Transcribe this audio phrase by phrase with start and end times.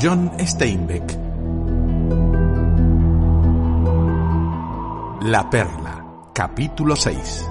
[0.00, 1.18] John Steinbeck.
[5.22, 7.48] La Perla, capítulo 6.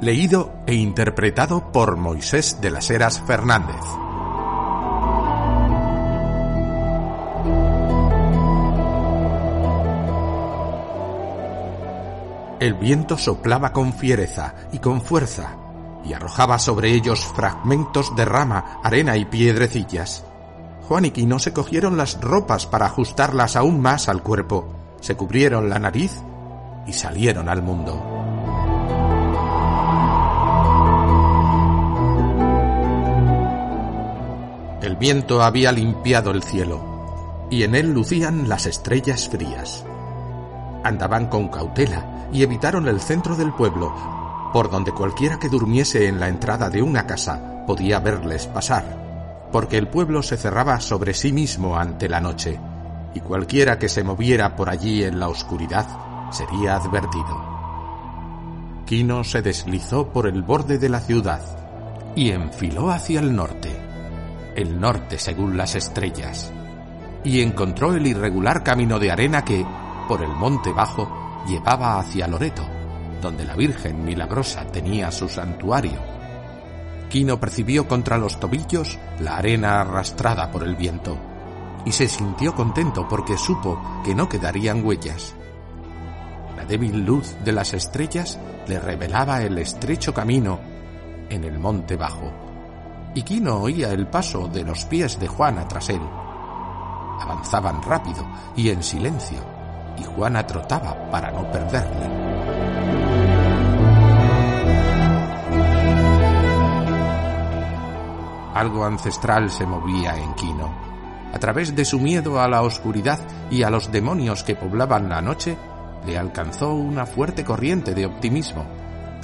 [0.00, 3.76] Leído e interpretado por Moisés de las Heras Fernández.
[12.60, 15.57] El viento soplaba con fiereza y con fuerza
[16.08, 20.24] y arrojaba sobre ellos fragmentos de rama, arena y piedrecillas.
[20.88, 25.68] Juan y Quino se cogieron las ropas para ajustarlas aún más al cuerpo, se cubrieron
[25.68, 26.12] la nariz
[26.86, 28.02] y salieron al mundo.
[34.80, 39.84] El viento había limpiado el cielo y en él lucían las estrellas frías.
[40.84, 44.17] Andaban con cautela y evitaron el centro del pueblo,
[44.52, 49.78] por donde cualquiera que durmiese en la entrada de una casa podía verles pasar, porque
[49.78, 52.58] el pueblo se cerraba sobre sí mismo ante la noche,
[53.14, 55.86] y cualquiera que se moviera por allí en la oscuridad
[56.30, 57.58] sería advertido.
[58.86, 61.42] Quino se deslizó por el borde de la ciudad
[62.14, 63.70] y enfiló hacia el norte,
[64.56, 66.52] el norte según las estrellas,
[67.22, 69.66] y encontró el irregular camino de arena que,
[70.08, 72.77] por el monte bajo, llevaba hacia Loreto,
[73.20, 75.98] donde la Virgen Milagrosa tenía su santuario.
[77.08, 81.16] Quino percibió contra los tobillos la arena arrastrada por el viento,
[81.84, 85.34] y se sintió contento porque supo que no quedarían huellas.
[86.56, 90.60] La débil luz de las estrellas le revelaba el estrecho camino
[91.30, 92.30] en el monte bajo,
[93.14, 96.02] y Quino oía el paso de los pies de Juana tras él.
[97.20, 99.38] Avanzaban rápido y en silencio,
[99.96, 102.17] y Juana trotaba para no perderle.
[108.58, 110.68] Algo ancestral se movía en Quino.
[111.32, 113.20] A través de su miedo a la oscuridad
[113.52, 115.56] y a los demonios que poblaban la noche,
[116.04, 118.66] le alcanzó una fuerte corriente de optimismo.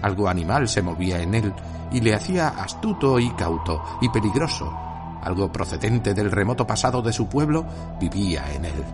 [0.02, 1.52] Algo animal se movía en él
[1.90, 4.72] y le hacía astuto y cauto y peligroso.
[5.20, 7.66] Algo procedente del remoto pasado de su pueblo
[7.98, 8.84] vivía en él.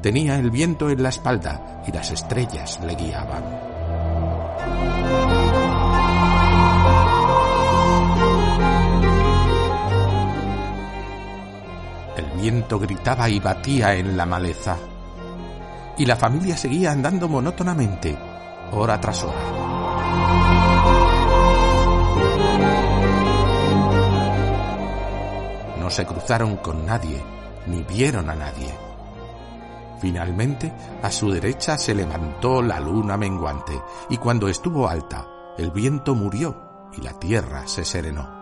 [0.00, 3.42] Tenía el viento en la espalda y las estrellas le guiaban.
[12.36, 14.76] Viento gritaba y batía en la maleza.
[15.98, 18.16] Y la familia seguía andando monótonamente,
[18.72, 19.66] hora tras hora.
[25.80, 27.22] No se cruzaron con nadie,
[27.66, 28.74] ni vieron a nadie.
[30.00, 33.80] Finalmente, a su derecha se levantó la luna menguante,
[34.10, 35.26] y cuando estuvo alta,
[35.56, 38.35] el viento murió y la tierra se serenó.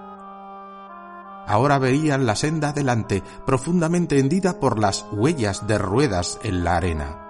[1.47, 7.21] Ahora veían la senda delante, profundamente hendida por las huellas de ruedas en la arena.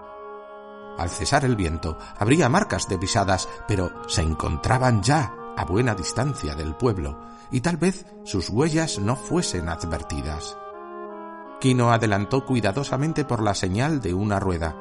[0.96, 6.54] Al cesar el viento, habría marcas de pisadas, pero se encontraban ya a buena distancia
[6.54, 7.18] del pueblo,
[7.50, 10.56] y tal vez sus huellas no fuesen advertidas.
[11.60, 14.76] Quino adelantó cuidadosamente por la señal de una rueda,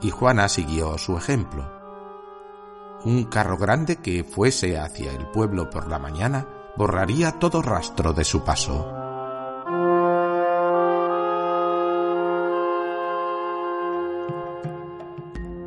[0.00, 1.68] y Juana siguió su ejemplo.
[3.04, 6.46] Un carro grande que fuese hacia el pueblo por la mañana
[6.78, 8.94] borraría todo rastro de su paso.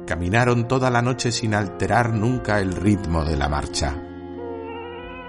[0.07, 3.93] Caminaron toda la noche sin alterar nunca el ritmo de la marcha.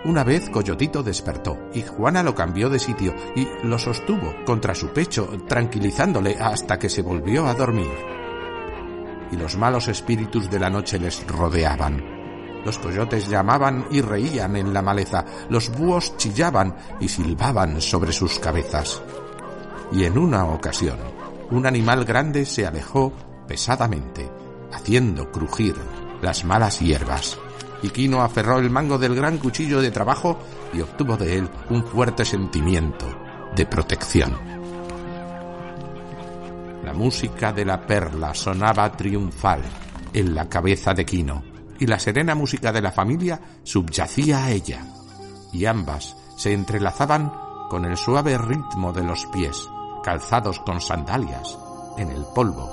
[0.05, 4.93] Una vez Coyotito despertó y Juana lo cambió de sitio y lo sostuvo contra su
[4.93, 7.91] pecho, tranquilizándole hasta que se volvió a dormir.
[9.33, 12.12] Y los malos espíritus de la noche les rodeaban.
[12.65, 18.39] Los coyotes llamaban y reían en la maleza, los búhos chillaban y silbaban sobre sus
[18.39, 19.03] cabezas.
[19.91, 20.99] Y en una ocasión,
[21.51, 23.13] un animal grande se alejó
[23.49, 24.31] pesadamente,
[24.73, 25.77] haciendo crujir
[26.23, 27.39] las malas hierbas
[27.83, 30.39] y Quino aferró el mango del gran cuchillo de trabajo
[30.73, 33.07] y obtuvo de él un fuerte sentimiento
[33.55, 34.37] de protección.
[36.85, 39.63] La música de la perla sonaba triunfal
[40.13, 41.52] en la cabeza de Quino
[41.83, 44.87] y la serena música de la familia subyacía a ella,
[45.53, 47.33] y ambas se entrelazaban
[47.69, 49.69] con el suave ritmo de los pies,
[50.05, 51.59] calzados con sandalias,
[51.99, 52.71] en el polvo.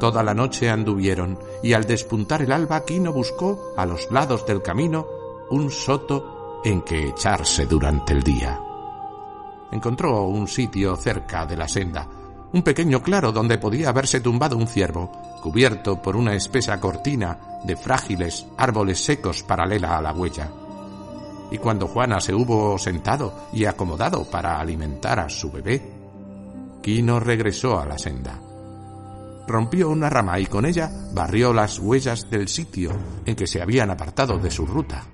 [0.00, 4.62] Toda la noche anduvieron, y al despuntar el alba Quino buscó a los lados del
[4.62, 5.06] camino
[5.50, 8.71] un soto en que echarse durante el día.
[9.72, 12.06] Encontró un sitio cerca de la senda,
[12.52, 15.10] un pequeño claro donde podía haberse tumbado un ciervo,
[15.42, 20.50] cubierto por una espesa cortina de frágiles árboles secos paralela a la huella.
[21.50, 25.82] Y cuando Juana se hubo sentado y acomodado para alimentar a su bebé,
[26.82, 28.38] Quino regresó a la senda.
[29.46, 32.92] Rompió una rama y con ella barrió las huellas del sitio
[33.24, 35.04] en que se habían apartado de su ruta.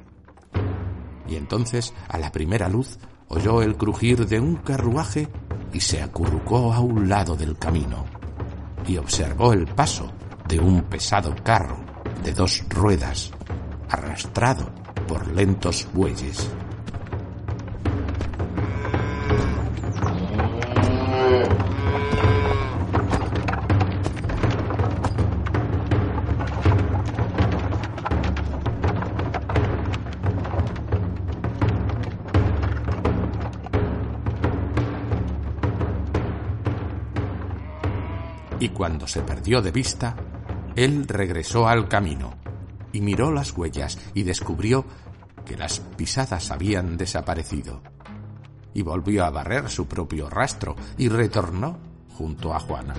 [1.29, 5.29] Y entonces, a la primera luz, oyó el crujir de un carruaje
[5.73, 8.05] y se acurrucó a un lado del camino
[8.87, 10.11] y observó el paso
[10.49, 11.79] de un pesado carro
[12.25, 13.31] de dos ruedas
[13.91, 14.71] arrastrado
[15.07, 16.51] por lentos bueyes.
[38.79, 40.15] Cuando se perdió de vista,
[40.77, 42.35] él regresó al camino
[42.93, 44.85] y miró las huellas y descubrió
[45.45, 47.83] que las pisadas habían desaparecido.
[48.75, 51.77] Y volvió a barrer su propio rastro y retornó
[52.17, 52.95] junto a Juana.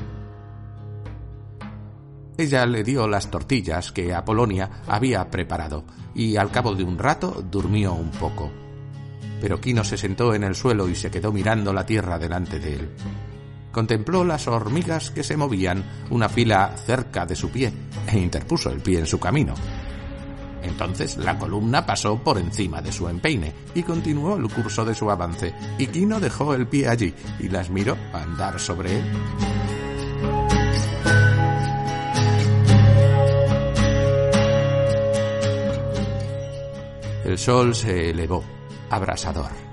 [2.37, 7.41] Ella le dio las tortillas que Apolonia había preparado y al cabo de un rato
[7.49, 8.51] durmió un poco.
[9.39, 12.73] Pero Quino se sentó en el suelo y se quedó mirando la tierra delante de
[12.75, 12.89] él.
[13.71, 17.71] Contempló las hormigas que se movían una fila cerca de su pie
[18.07, 19.53] e interpuso el pie en su camino.
[20.63, 25.09] Entonces la columna pasó por encima de su empeine y continuó el curso de su
[25.09, 29.05] avance, y Quino dejó el pie allí y las miró andar sobre él.
[37.25, 38.43] El sol se elevó,
[38.89, 39.68] abrasador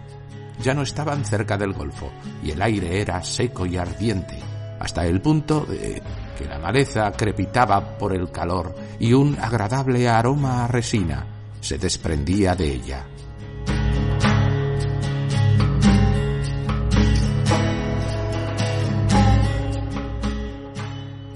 [0.67, 2.11] ya no estaban cerca del golfo
[2.43, 4.37] y el aire era seco y ardiente,
[4.81, 6.03] hasta el punto de
[6.37, 11.25] que la maleza crepitaba por el calor y un agradable aroma a resina
[11.61, 13.07] se desprendía de ella.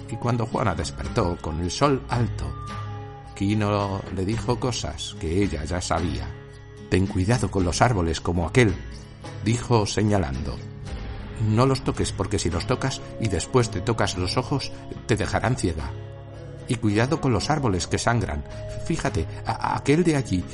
[0.08, 2.52] Y cuando Juana despertó con el sol alto,
[3.36, 6.28] Quino le dijo cosas que ella ya sabía.
[6.88, 8.74] Ten cuidado con los árboles como aquel
[9.44, 10.56] dijo señalando.
[11.48, 14.72] No los toques porque si los tocas y después te tocas los ojos,
[15.06, 15.90] te dejarán ciega.
[16.68, 18.44] Y cuidado con los árboles que sangran.
[18.84, 20.44] Fíjate, a, aquel de allí,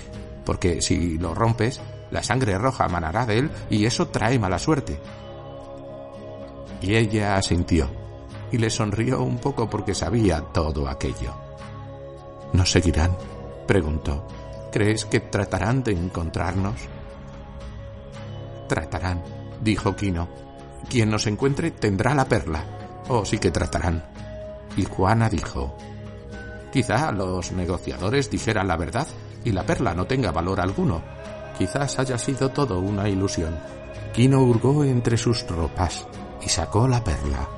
[0.44, 1.80] porque si lo rompes,
[2.10, 5.00] la sangre roja manará de él y eso trae mala suerte.
[6.80, 7.90] Y ella asintió
[8.52, 11.34] y le sonrió un poco porque sabía todo aquello.
[12.52, 13.16] ¿Nos seguirán?
[13.66, 14.26] preguntó.
[14.70, 16.76] ¿Crees que tratarán de encontrarnos?
[18.66, 19.22] Tratarán,
[19.60, 20.28] dijo Quino.
[20.88, 22.64] Quien nos encuentre tendrá la perla.
[23.08, 24.04] Oh, sí que tratarán.
[24.76, 25.76] Y Juana dijo,
[26.72, 29.06] Quizá los negociadores dijeran la verdad
[29.44, 31.02] y la perla no tenga valor alguno.
[31.56, 33.58] Quizás haya sido todo una ilusión.
[34.12, 36.06] Quino hurgó entre sus ropas
[36.44, 37.48] y sacó la perla.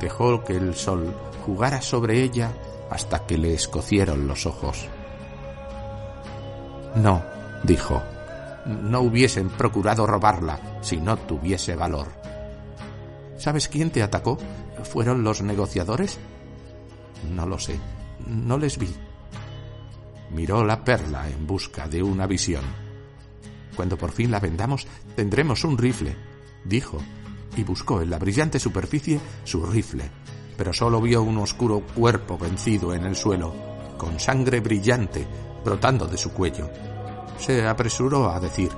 [0.00, 1.14] Dejó que el sol
[1.46, 2.52] jugara sobre ella
[2.90, 4.86] hasta que le escocieron los ojos.
[6.94, 7.22] No,
[7.62, 8.02] dijo,
[8.68, 12.08] no hubiesen procurado robarla si no tuviese valor.
[13.38, 14.38] ¿Sabes quién te atacó?
[14.84, 16.18] ¿Fueron los negociadores?
[17.34, 17.78] No lo sé.
[18.26, 18.94] No les vi.
[20.30, 22.64] Miró la perla en busca de una visión.
[23.74, 26.16] Cuando por fin la vendamos, tendremos un rifle,
[26.64, 26.98] dijo,
[27.56, 30.10] y buscó en la brillante superficie su rifle,
[30.56, 33.54] pero solo vio un oscuro cuerpo vencido en el suelo,
[33.96, 35.26] con sangre brillante
[35.64, 36.68] brotando de su cuello
[37.38, 38.72] se apresuró a decir,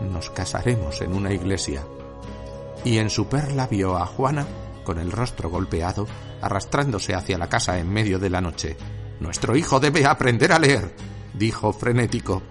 [0.00, 1.84] nos casaremos en una iglesia.
[2.84, 4.46] Y en su perla vio a Juana,
[4.84, 6.06] con el rostro golpeado,
[6.42, 8.76] arrastrándose hacia la casa en medio de la noche.
[9.20, 10.94] Nuestro hijo debe aprender a leer,
[11.32, 12.42] dijo frenético.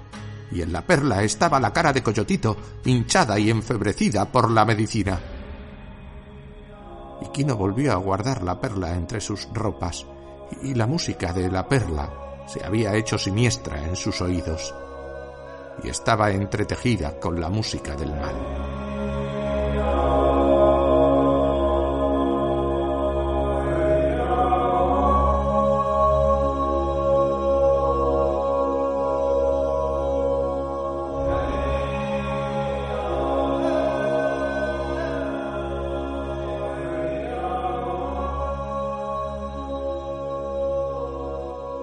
[0.51, 5.19] Y en la perla estaba la cara de Coyotito, hinchada y enfebrecida por la medicina.
[7.21, 10.05] Y Quino volvió a guardar la perla entre sus ropas,
[10.61, 12.09] y la música de la perla
[12.47, 14.73] se había hecho siniestra en sus oídos
[15.81, 18.35] y estaba entretejida con la música del mal.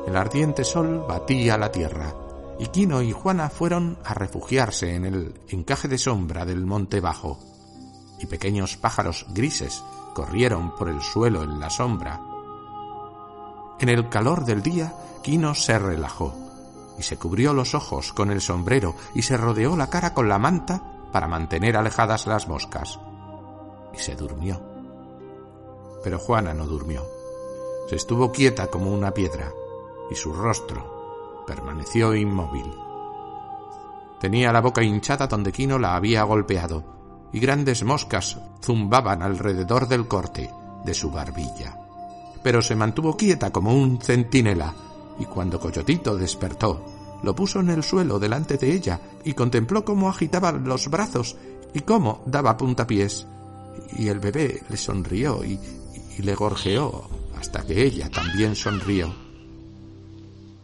[0.06, 2.29] El ardiente sol batía la tierra
[2.60, 7.38] y Quino y Juana fueron a refugiarse en el encaje de sombra del monte bajo.
[8.18, 12.20] y pequeños pájaros grises corrieron por el suelo en la sombra.
[13.78, 16.34] En el calor del día, Quino se relajó
[16.98, 20.38] y se cubrió los ojos con el sombrero y se rodeó la cara con la
[20.38, 23.00] manta para mantener alejadas las moscas.
[23.94, 24.60] Y se durmió.
[26.04, 27.06] Pero Juana no durmió.
[27.88, 29.50] Se estuvo quieta como una piedra
[30.10, 30.99] y su rostro
[31.80, 32.74] permaneció inmóvil.
[34.20, 40.06] Tenía la boca hinchada donde Quino la había golpeado y grandes moscas zumbaban alrededor del
[40.06, 40.50] corte
[40.84, 41.78] de su barbilla.
[42.42, 44.74] Pero se mantuvo quieta como un centinela
[45.18, 46.84] y cuando Coyotito despertó,
[47.22, 51.36] lo puso en el suelo delante de ella y contempló cómo agitaba los brazos
[51.72, 53.26] y cómo daba puntapiés.
[53.96, 55.58] Y el bebé le sonrió y,
[56.18, 57.08] y le gorjeó
[57.38, 59.29] hasta que ella también sonrió.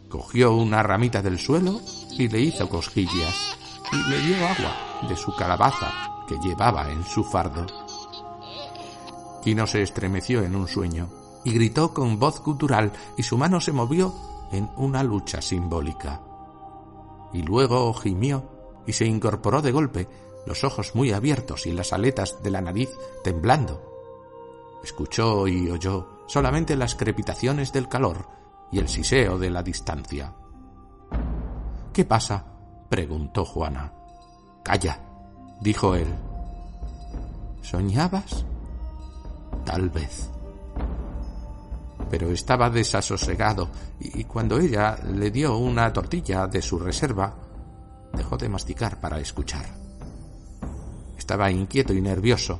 [0.09, 3.57] Cogió una ramita del suelo y le hizo cosquillas
[3.91, 5.91] y le dio agua de su calabaza
[6.27, 7.65] que llevaba en su fardo.
[9.43, 11.09] Quino se estremeció en un sueño
[11.43, 14.13] y gritó con voz gutural y su mano se movió
[14.51, 16.21] en una lucha simbólica.
[17.33, 20.07] Y luego gimió y se incorporó de golpe,
[20.45, 22.89] los ojos muy abiertos y las aletas de la nariz
[23.25, 23.81] temblando.
[24.81, 28.36] Escuchó y oyó solamente las crepitaciones del calor
[28.71, 30.33] y el siseo de la distancia.
[31.93, 32.45] ¿Qué pasa?
[32.89, 33.91] preguntó Juana.
[34.63, 34.99] Calla,
[35.61, 36.07] dijo él.
[37.61, 38.45] ¿Soñabas?
[39.65, 40.29] Tal vez
[42.09, 43.69] pero estaba desasosegado
[43.99, 47.33] y cuando ella le dio una tortilla de su reserva,
[48.13, 49.65] dejó de masticar para escuchar.
[51.17, 52.59] Estaba inquieto y nervioso.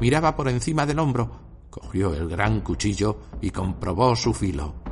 [0.00, 1.30] Miraba por encima del hombro,
[1.70, 4.85] cogió el gran cuchillo y comprobó su filo.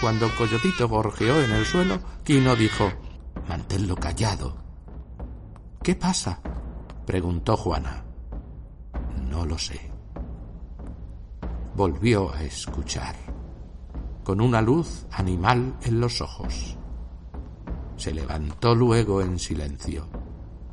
[0.00, 2.92] Cuando Coyotito gorjeó en el suelo, Quino dijo,
[3.48, 4.56] Manténlo callado.
[5.82, 6.40] ¿Qué pasa?
[7.06, 8.04] preguntó Juana.
[9.28, 9.94] No lo sé
[11.74, 13.16] volvió a escuchar,
[14.22, 16.76] con una luz animal en los ojos.
[17.96, 20.08] Se levantó luego en silencio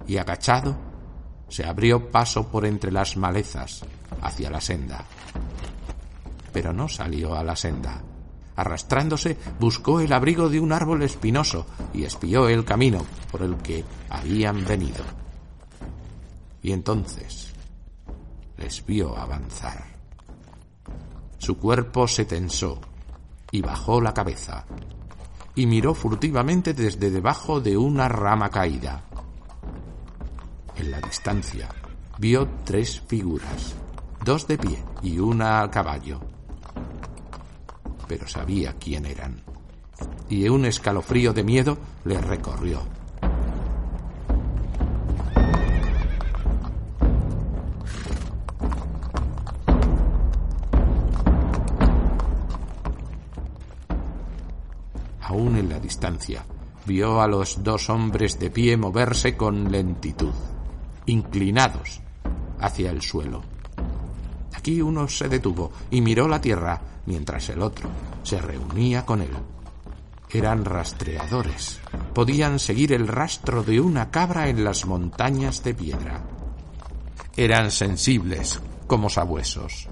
[0.08, 0.78] y agachado
[1.48, 3.84] se abrió paso por entre las malezas
[4.22, 5.04] hacia la senda.
[6.54, 8.02] Pero no salió a la senda.
[8.56, 13.84] Arrastrándose, buscó el abrigo de un árbol espinoso y espió el camino por el que
[14.10, 15.04] habían venido.
[16.62, 17.54] Y entonces
[18.58, 19.84] les vio avanzar.
[21.38, 22.80] Su cuerpo se tensó
[23.50, 24.66] y bajó la cabeza
[25.56, 29.04] y miró furtivamente desde debajo de una rama caída.
[30.76, 31.70] En la distancia
[32.18, 33.76] vio tres figuras,
[34.24, 36.22] dos de pie y una a caballo.
[38.12, 39.42] Pero sabía quién eran,
[40.30, 42.82] y un escalofrío de miedo le recorrió.
[55.22, 56.44] aún en la distancia,
[56.86, 60.34] vio a los dos hombres de pie moverse con lentitud,
[61.06, 62.02] inclinados
[62.60, 63.51] hacia el suelo.
[64.62, 67.90] Aquí uno se detuvo y miró la tierra mientras el otro
[68.22, 69.32] se reunía con él.
[70.30, 71.80] Eran rastreadores.
[72.14, 76.22] Podían seguir el rastro de una cabra en las montañas de piedra.
[77.36, 79.88] Eran sensibles como sabuesos.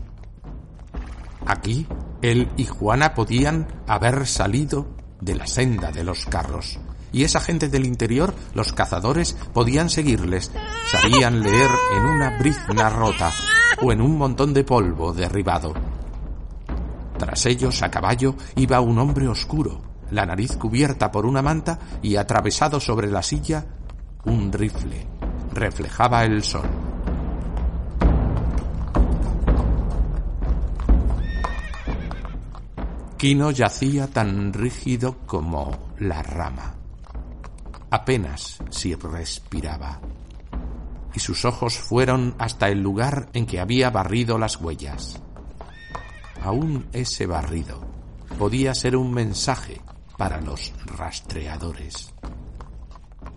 [1.47, 1.87] Aquí
[2.21, 4.85] él y Juana podían haber salido
[5.19, 6.79] de la senda de los carros.
[7.11, 10.51] Y esa gente del interior, los cazadores, podían seguirles.
[10.91, 13.31] Sabían leer en una brizna rota
[13.81, 15.73] o en un montón de polvo derribado.
[17.17, 22.15] Tras ellos, a caballo, iba un hombre oscuro, la nariz cubierta por una manta y
[22.15, 23.65] atravesado sobre la silla
[24.25, 25.05] un rifle.
[25.53, 26.67] Reflejaba el sol.
[33.17, 36.78] Quino yacía tan rígido como la rama.
[37.91, 39.99] Apenas si respiraba.
[41.13, 45.21] Y sus ojos fueron hasta el lugar en que había barrido las huellas.
[46.43, 47.81] Aún ese barrido
[48.37, 49.81] podía ser un mensaje
[50.17, 52.13] para los rastreadores.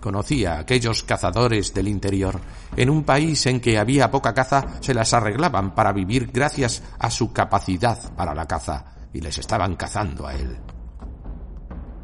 [0.01, 2.41] Conocía a aquellos cazadores del interior.
[2.77, 7.11] En un país en que había poca caza, se las arreglaban para vivir gracias a
[7.11, 10.59] su capacidad para la caza y les estaban cazando a él.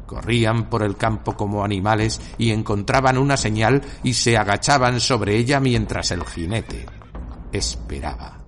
[0.09, 5.59] Corrían por el campo como animales y encontraban una señal y se agachaban sobre ella
[5.59, 6.87] mientras el jinete
[7.51, 8.39] esperaba.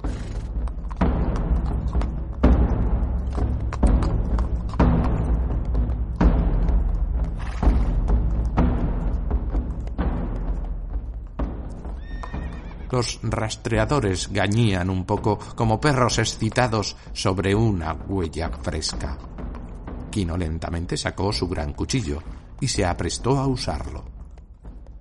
[12.89, 19.19] Los rastreadores gañían un poco como perros excitados sobre una huella fresca.
[20.11, 22.21] Quino lentamente sacó su gran cuchillo
[22.59, 24.03] y se aprestó a usarlo.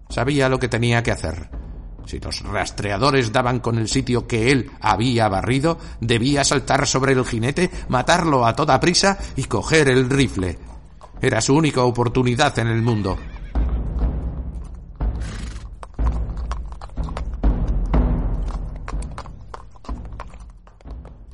[0.09, 1.50] Sabía lo que tenía que hacer.
[2.07, 7.25] Si los rastreadores daban con el sitio que él había barrido, debía saltar sobre el
[7.25, 10.59] jinete, matarlo a toda prisa y coger el rifle.
[11.21, 13.19] Era su única oportunidad en el mundo.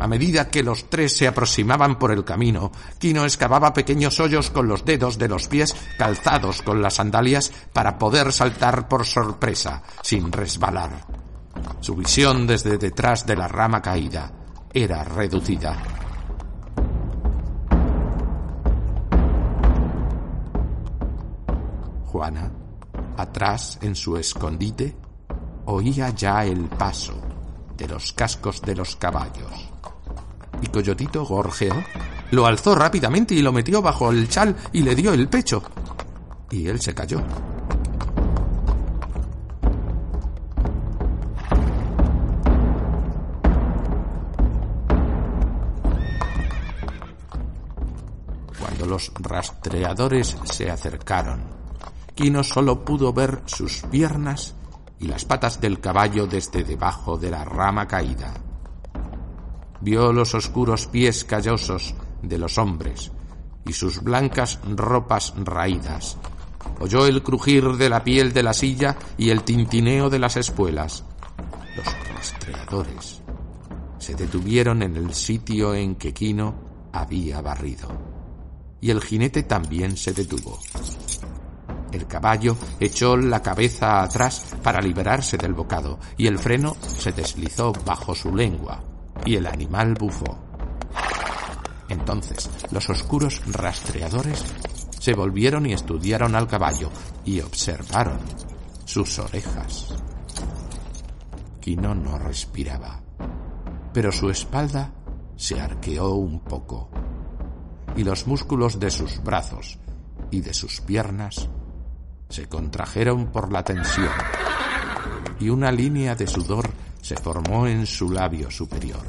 [0.06, 4.68] A medida que los tres se aproximaban por el camino, Kino excavaba pequeños hoyos con
[4.68, 10.30] los dedos de los pies calzados con las sandalias para poder saltar por sorpresa, sin
[10.30, 11.04] resbalar.
[11.80, 14.30] Su visión desde detrás de la rama caída
[14.72, 15.76] era reducida.
[22.04, 22.52] Juana,
[23.16, 24.96] atrás en su escondite,
[25.64, 27.20] oía ya el paso
[27.76, 29.75] de los cascos de los caballos
[30.62, 31.75] y Coyotito gorjeó,
[32.30, 35.62] lo alzó rápidamente y lo metió bajo el chal y le dio el pecho.
[36.50, 37.22] Y él se cayó.
[48.58, 51.42] Cuando los rastreadores se acercaron,
[52.14, 54.54] Kino solo pudo ver sus piernas
[54.98, 58.32] y las patas del caballo desde debajo de la rama caída
[59.80, 63.12] vio los oscuros pies callosos de los hombres
[63.66, 66.16] y sus blancas ropas raídas.
[66.80, 71.04] Oyó el crujir de la piel de la silla y el tintineo de las espuelas.
[71.76, 73.23] Los rastreadores
[73.99, 76.54] se detuvieron en el sitio en que Quino
[76.92, 77.88] había barrido.
[78.80, 80.59] Y el jinete también se detuvo.
[81.92, 87.73] El caballo echó la cabeza atrás para liberarse del bocado y el freno se deslizó
[87.85, 90.38] bajo su lengua y el animal bufó.
[91.88, 94.44] Entonces los oscuros rastreadores
[94.98, 96.90] se volvieron y estudiaron al caballo
[97.24, 98.18] y observaron
[98.85, 99.94] sus orejas.
[101.61, 103.00] Quino no respiraba,
[103.92, 104.92] pero su espalda
[105.37, 106.90] se arqueó un poco
[107.96, 109.79] y los músculos de sus brazos
[110.31, 111.48] y de sus piernas
[112.29, 114.11] se contrajeron por la tensión
[115.38, 116.68] y una línea de sudor
[117.07, 119.07] se formó en su labio superior.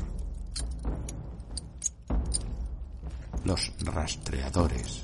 [3.43, 5.01] Los rastreadores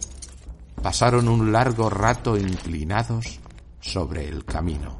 [0.79, 3.39] pasaron un largo rato inclinados
[3.81, 4.95] sobre el camino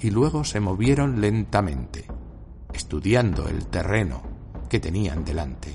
[0.00, 2.06] y luego se movieron lentamente,
[2.72, 4.22] estudiando el terreno
[4.70, 5.74] que tenían delante,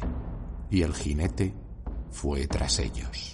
[0.72, 1.54] y el jinete
[2.10, 3.33] fue tras ellos.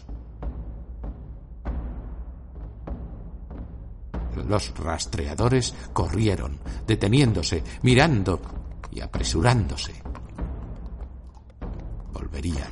[4.47, 8.39] Los rastreadores corrieron, deteniéndose, mirando
[8.91, 9.93] y apresurándose.
[12.13, 12.71] Volverían.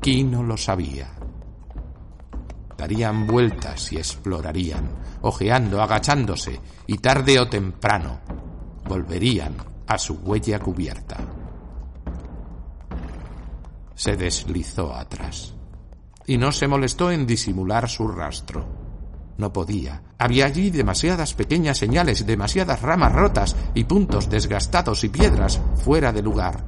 [0.00, 1.10] Quino lo sabía.
[2.76, 4.88] Darían vueltas y explorarían,
[5.22, 8.20] ojeando, agachándose, y tarde o temprano
[8.86, 9.54] volverían
[9.86, 11.16] a su huella cubierta.
[13.94, 15.54] Se deslizó atrás
[16.26, 18.83] y no se molestó en disimular su rastro
[19.38, 20.02] no podía.
[20.18, 26.22] Había allí demasiadas pequeñas señales, demasiadas ramas rotas y puntos desgastados y piedras fuera de
[26.22, 26.64] lugar.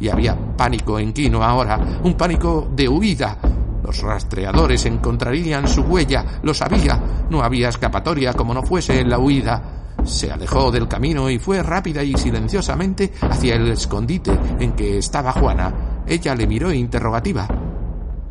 [0.00, 3.38] Y había pánico en Quino ahora, un pánico de huida.
[3.82, 7.00] Los rastreadores encontrarían su huella, lo sabía.
[7.30, 9.62] No había escapatoria como no fuese en la huida.
[10.04, 15.32] Se alejó del camino y fue rápida y silenciosamente hacia el escondite en que estaba
[15.32, 16.02] Juana.
[16.06, 17.48] Ella le miró interrogativa.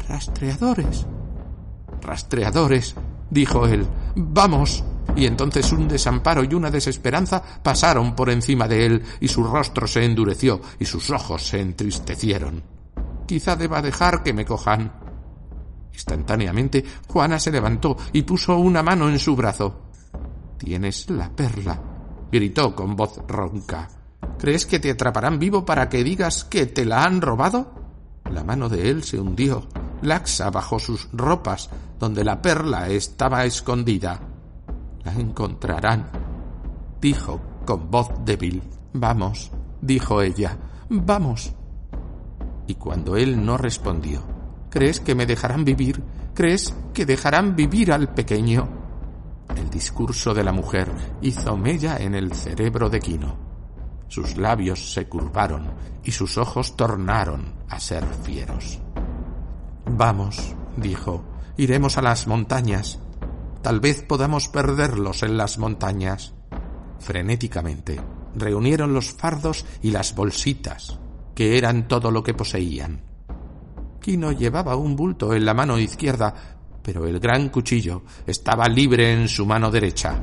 [0.08, 1.06] Rastreadores.
[2.02, 2.96] Rastreadores
[3.30, 3.88] dijo él.
[4.16, 4.84] Vamos.
[5.16, 9.88] Y entonces un desamparo y una desesperanza pasaron por encima de él, y su rostro
[9.88, 12.62] se endureció y sus ojos se entristecieron.
[13.26, 14.92] Quizá deba dejar que me cojan.
[15.94, 19.90] Instantáneamente, Juana se levantó y puso una mano en su brazo.
[20.58, 21.82] Tienes la perla,
[22.32, 23.88] gritó con voz ronca.
[24.38, 27.74] ¿Crees que te atraparán vivo para que digas que te la han robado?
[28.32, 29.68] La mano de él se hundió
[30.02, 34.20] laxa bajo sus ropas, donde la perla estaba escondida.
[35.04, 36.10] La encontrarán,
[37.02, 38.62] dijo con voz débil.
[38.94, 40.58] Vamos, dijo ella,
[40.90, 41.54] vamos.
[42.68, 44.24] Y cuando él no respondió,
[44.70, 46.04] ¿crees que me dejarán vivir?
[46.34, 48.68] ¿Crees que dejarán vivir al pequeño?
[49.56, 53.36] El discurso de la mujer hizo mella en el cerebro de Quino.
[54.08, 55.72] Sus labios se curvaron
[56.04, 58.80] y sus ojos tornaron a ser fieros.
[59.90, 61.24] Vamos, dijo,
[61.56, 63.00] iremos a las montañas.
[63.62, 66.34] Tal vez podamos perderlos en las montañas.
[67.00, 68.00] Frenéticamente
[68.36, 71.00] reunieron los fardos y las bolsitas,
[71.34, 73.02] que eran todo lo que poseían.
[74.02, 76.34] Quino llevaba un bulto en la mano izquierda,
[76.84, 80.22] pero el gran cuchillo estaba libre en su mano derecha.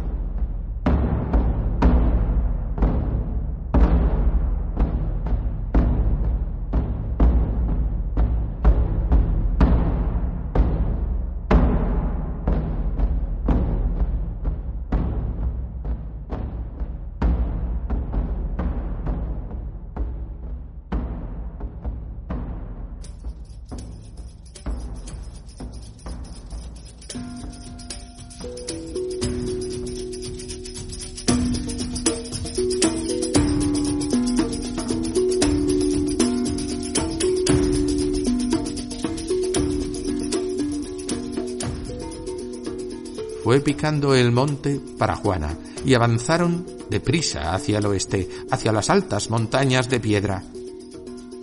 [43.55, 49.31] Fue picando el monte para Juana y avanzaron deprisa hacia el oeste, hacia las altas
[49.31, 50.43] montañas de piedra.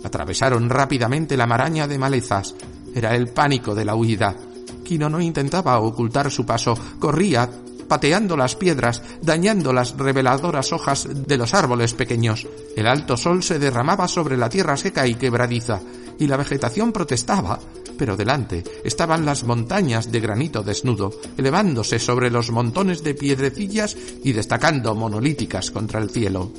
[0.04, 2.54] Atravesaron rápidamente la maraña de malezas.
[2.94, 4.36] Era el pánico de la huida.
[4.84, 7.48] Quino no intentaba ocultar su paso, corría
[7.88, 12.46] pateando las piedras, dañando las reveladoras hojas de los árboles pequeños.
[12.76, 15.80] El alto sol se derramaba sobre la tierra seca y quebradiza,
[16.18, 17.58] y la vegetación protestaba,
[17.96, 24.32] pero delante estaban las montañas de granito desnudo, elevándose sobre los montones de piedrecillas y
[24.32, 26.52] destacando monolíticas contra el cielo.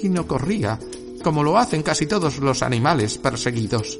[0.00, 0.78] Quino corría,
[1.22, 3.98] como lo hacen casi todos los animales perseguidos.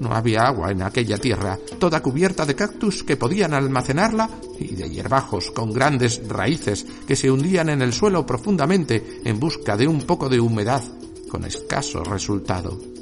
[0.00, 4.88] No había agua en aquella tierra, toda cubierta de cactus que podían almacenarla y de
[4.88, 10.02] hierbajos con grandes raíces que se hundían en el suelo profundamente en busca de un
[10.02, 10.82] poco de humedad,
[11.28, 12.97] con escaso resultado.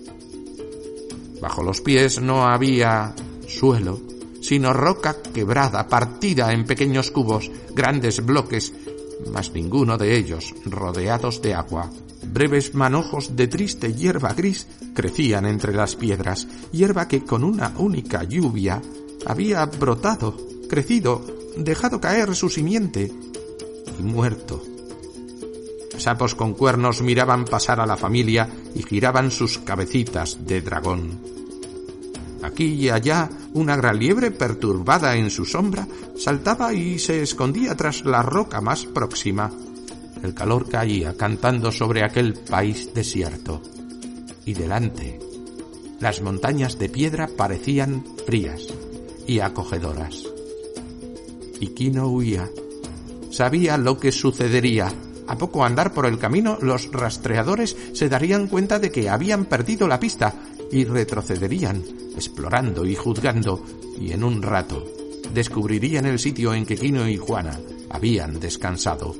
[1.47, 3.15] Bajo los pies no había
[3.47, 4.01] suelo,
[4.41, 8.73] sino roca quebrada, partida en pequeños cubos, grandes bloques,
[9.33, 11.89] mas ninguno de ellos rodeados de agua.
[12.33, 18.25] Breves manojos de triste hierba gris crecían entre las piedras, hierba que con una única
[18.25, 18.83] lluvia
[19.25, 20.37] había brotado,
[20.69, 21.25] crecido,
[21.57, 23.13] dejado caer su simiente
[24.01, 24.61] y muerto.
[25.99, 31.19] Sapos con cuernos miraban pasar a la familia y giraban sus cabecitas de dragón.
[32.43, 38.05] Aquí y allá una gran liebre perturbada en su sombra saltaba y se escondía tras
[38.05, 39.51] la roca más próxima.
[40.23, 43.63] El calor caía cantando sobre aquel país desierto.
[44.45, 45.19] Y delante,
[45.99, 48.63] las montañas de piedra parecían frías
[49.27, 50.23] y acogedoras.
[51.59, 52.49] Y Kino huía.
[53.31, 54.93] Sabía lo que sucedería
[55.29, 59.89] a poco andar por el camino, los rastreadores se darían cuenta de que habían perdido
[59.89, 60.35] la pista
[60.71, 61.83] y retrocederían,
[62.15, 63.63] explorando y juzgando,
[63.99, 64.85] y en un rato
[65.33, 67.59] descubrirían el sitio en que Quino y Juana
[67.91, 69.15] habían descansado.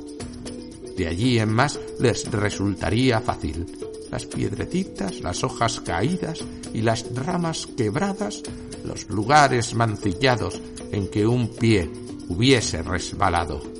[0.97, 3.65] De allí en más les resultaría fácil.
[4.11, 6.39] Las piedrecitas, las hojas caídas
[6.73, 8.41] y las ramas quebradas,
[8.83, 10.59] los lugares mancillados
[10.91, 11.89] en que un pie
[12.29, 13.76] hubiese resbalado.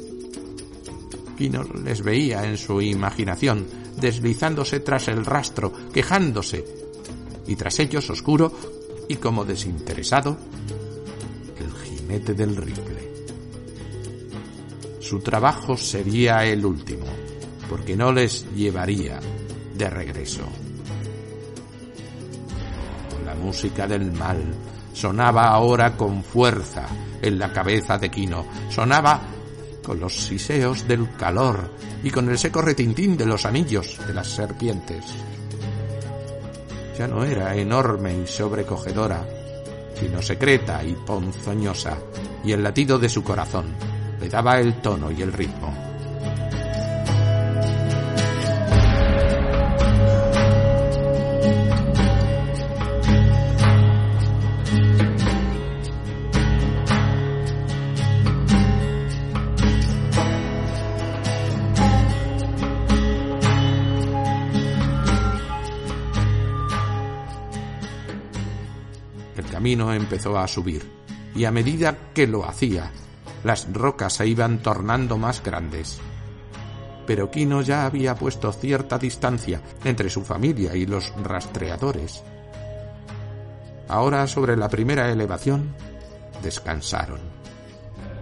[1.38, 6.65] Quino les veía en su imaginación, deslizándose tras el rastro, quejándose,
[7.45, 8.52] y tras ellos oscuro
[9.08, 10.38] y como desinteresado,
[11.60, 13.13] el jinete del rifle.
[15.00, 17.06] Su trabajo sería el último,
[17.69, 19.19] porque no les llevaría
[19.76, 20.43] de regreso.
[23.23, 24.43] La música del mal
[24.93, 26.88] sonaba ahora con fuerza
[27.21, 29.37] en la cabeza de Quino, sonaba
[29.88, 31.71] con los siseos del calor
[32.04, 35.06] y con el seco retintín de los anillos de las serpientes.
[37.00, 39.26] Ya no era enorme y sobrecogedora,
[39.97, 41.97] sino secreta y ponzoñosa,
[42.43, 43.67] y el latido de su corazón
[44.19, 45.87] le daba el tono y el ritmo.
[69.67, 70.89] Camino empezó a subir,
[71.36, 72.89] y a medida que lo hacía,
[73.43, 75.99] las rocas se iban tornando más grandes.
[77.06, 82.23] Pero Quino ya había puesto cierta distancia entre su familia y los rastreadores.
[83.89, 85.75] Ahora sobre la primera elevación
[86.41, 87.19] descansaron.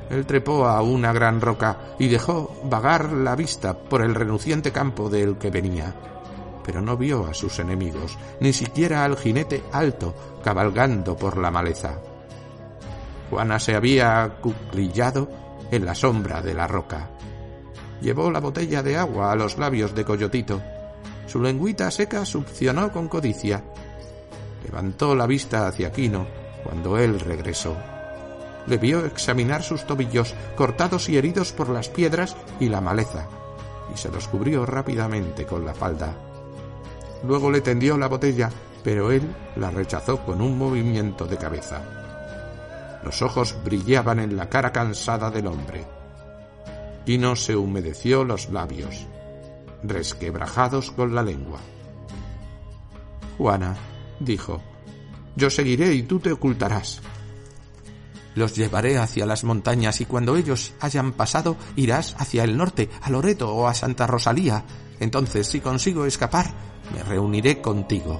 [0.09, 5.11] Él trepó a una gran roca y dejó vagar la vista por el reluciente campo
[5.11, 5.93] del que venía
[6.65, 11.99] pero no vio a sus enemigos, ni siquiera al jinete alto cabalgando por la maleza.
[13.29, 15.29] Juana se había cuclillado
[15.71, 17.09] en la sombra de la roca.
[18.01, 20.61] llevó la botella de agua a los labios de Coyotito.
[21.27, 23.63] Su lengüita seca succionó con codicia.
[24.63, 26.27] Levantó la vista hacia Quino
[26.63, 27.75] cuando él regresó.
[28.67, 33.27] Le vio examinar sus tobillos, cortados y heridos por las piedras y la maleza,
[33.93, 36.34] y se los cubrió rápidamente con la falda.
[37.27, 38.49] Luego le tendió la botella,
[38.83, 39.23] pero él
[39.55, 41.81] la rechazó con un movimiento de cabeza.
[43.03, 45.85] Los ojos brillaban en la cara cansada del hombre.
[47.05, 49.05] Quino se humedeció los labios,
[49.83, 51.59] resquebrajados con la lengua.
[53.37, 53.75] Juana,
[54.19, 54.61] dijo,
[55.35, 57.01] yo seguiré y tú te ocultarás.
[58.35, 63.09] Los llevaré hacia las montañas y cuando ellos hayan pasado irás hacia el norte, a
[63.09, 64.65] Loreto o a Santa Rosalía.
[64.99, 66.53] Entonces, si consigo escapar,
[66.93, 68.19] me reuniré contigo.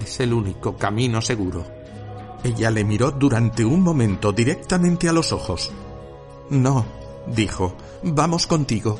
[0.00, 1.64] Es el único camino seguro.
[2.42, 5.72] Ella le miró durante un momento directamente a los ojos.
[6.50, 6.84] No,
[7.26, 8.98] dijo, vamos contigo.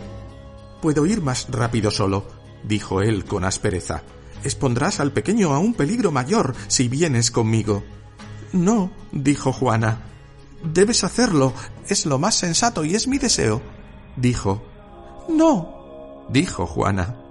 [0.81, 2.25] Puedo ir más rápido solo,
[2.62, 4.03] dijo él con aspereza.
[4.45, 7.83] Expondrás al pequeño a un peligro mayor si vienes conmigo.
[8.53, 10.03] No, dijo Juana.
[10.62, 11.53] Debes hacerlo.
[11.88, 13.61] Es lo más sensato y es mi deseo.
[14.17, 14.62] Dijo.
[15.29, 17.23] No, dijo Juana.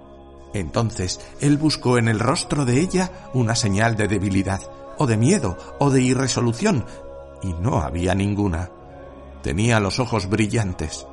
[0.54, 4.62] Entonces él buscó en el rostro de ella una señal de debilidad,
[4.96, 6.86] o de miedo, o de irresolución,
[7.42, 8.70] y no había ninguna.
[9.42, 11.06] Tenía los ojos brillantes.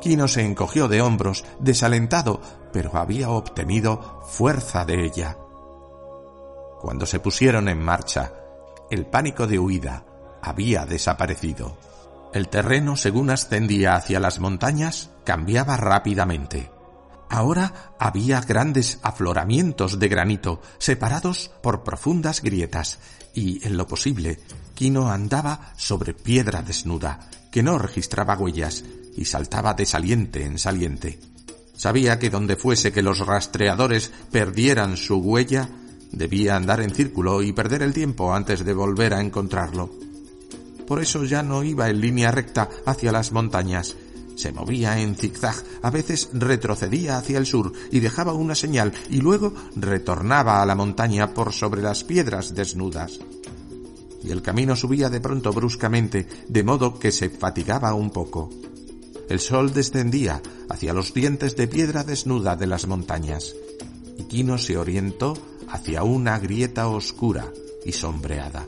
[0.00, 2.40] Quino se encogió de hombros, desalentado,
[2.72, 5.36] pero había obtenido fuerza de ella.
[6.80, 8.32] Cuando se pusieron en marcha,
[8.90, 10.04] el pánico de huida
[10.42, 11.76] había desaparecido.
[12.32, 16.71] El terreno, según ascendía hacia las montañas, cambiaba rápidamente.
[17.32, 22.98] Ahora había grandes afloramientos de granito, separados por profundas grietas,
[23.32, 24.38] y, en lo posible,
[24.74, 28.84] Quino andaba sobre piedra desnuda, que no registraba huellas,
[29.16, 31.20] y saltaba de saliente en saliente.
[31.74, 35.70] Sabía que donde fuese que los rastreadores perdieran su huella,
[36.10, 39.88] debía andar en círculo y perder el tiempo antes de volver a encontrarlo.
[40.86, 43.96] Por eso ya no iba en línea recta hacia las montañas.
[44.36, 49.20] Se movía en zigzag, a veces retrocedía hacia el sur y dejaba una señal y
[49.20, 53.20] luego retornaba a la montaña por sobre las piedras desnudas.
[54.24, 58.50] Y el camino subía de pronto bruscamente, de modo que se fatigaba un poco.
[59.28, 63.54] El sol descendía hacia los dientes de piedra desnuda de las montañas,
[64.18, 65.34] y Quino se orientó
[65.68, 67.50] hacia una grieta oscura
[67.84, 68.66] y sombreada.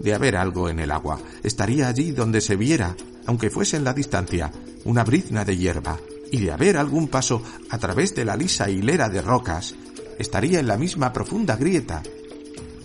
[0.00, 3.92] De haber algo en el agua, estaría allí donde se viera, aunque fuese en la
[3.92, 4.50] distancia,
[4.84, 5.98] una brizna de hierba,
[6.30, 9.74] y de haber algún paso a través de la lisa hilera de rocas,
[10.18, 12.02] estaría en la misma profunda grieta.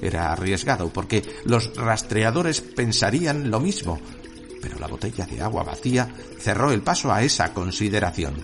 [0.02, 4.00] Era arriesgado porque los rastreadores pensarían lo mismo,
[4.62, 8.36] pero la botella de agua vacía cerró el paso a esa consideración.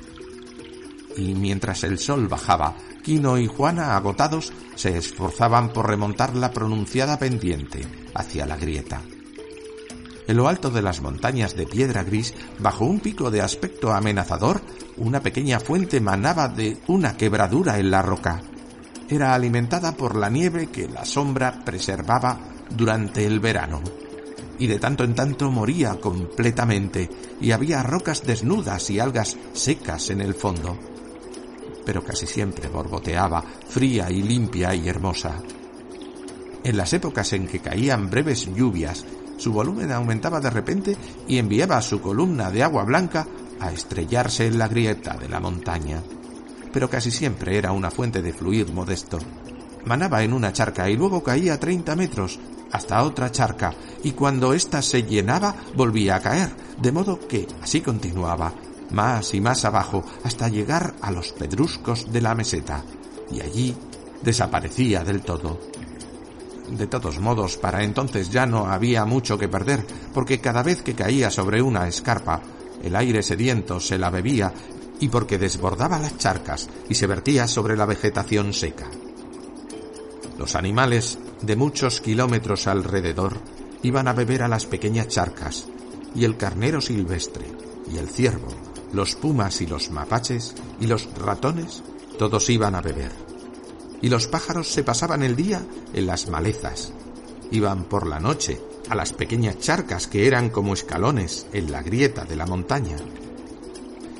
[1.16, 7.18] Y mientras el sol bajaba, Quino y Juana, agotados, se esforzaban por remontar la pronunciada
[7.18, 7.82] pendiente
[8.14, 9.02] hacia la grieta.
[10.28, 14.62] En lo alto de las montañas de piedra gris, bajo un pico de aspecto amenazador,
[14.98, 18.42] una pequeña fuente manaba de una quebradura en la roca.
[19.10, 23.82] Era alimentada por la nieve que la sombra preservaba durante el verano
[24.60, 27.10] y de tanto en tanto moría completamente,
[27.40, 30.78] y había rocas desnudas y algas secas en el fondo.
[31.86, 35.42] Pero casi siempre borboteaba, fría y limpia y hermosa.
[36.64, 39.06] En las épocas en que caían breves lluvias,
[39.38, 40.98] su volumen aumentaba de repente
[41.28, 43.28] y enviaba su columna de agua blanca
[43.60, 46.04] a estrellarse en la grieta de la montaña.
[46.74, 49.20] Pero casi siempre era una fuente de fluir modesto.
[49.86, 52.40] Manaba en una charca y luego caía a treinta metros
[52.72, 53.74] hasta otra charca,
[54.04, 56.50] y cuando ésta se llenaba volvía a caer,
[56.82, 58.54] de modo que así continuaba,
[58.92, 62.84] más y más abajo, hasta llegar a los pedruscos de la meseta,
[63.32, 63.76] y allí
[64.22, 65.60] desaparecía del todo.
[66.70, 70.96] De todos modos, para entonces ya no había mucho que perder, porque cada vez que
[70.96, 72.42] caía sobre una escarpa,
[72.84, 74.54] el aire sediento se la bebía
[75.00, 78.90] y porque desbordaba las charcas y se vertía sobre la vegetación seca.
[80.38, 83.38] Los animales de muchos kilómetros alrededor
[83.84, 85.68] iban a beber a las pequeñas charcas,
[86.16, 87.46] y el carnero silvestre,
[87.92, 88.50] y el ciervo,
[88.92, 91.84] los pumas y los mapaches, y los ratones,
[92.18, 93.12] todos iban a beber.
[94.02, 95.62] Y los pájaros se pasaban el día
[95.94, 96.94] en las malezas.
[97.52, 102.26] Iban por la noche a las pequeñas charcas que eran como escalones en la grieta
[102.26, 102.98] de la montaña.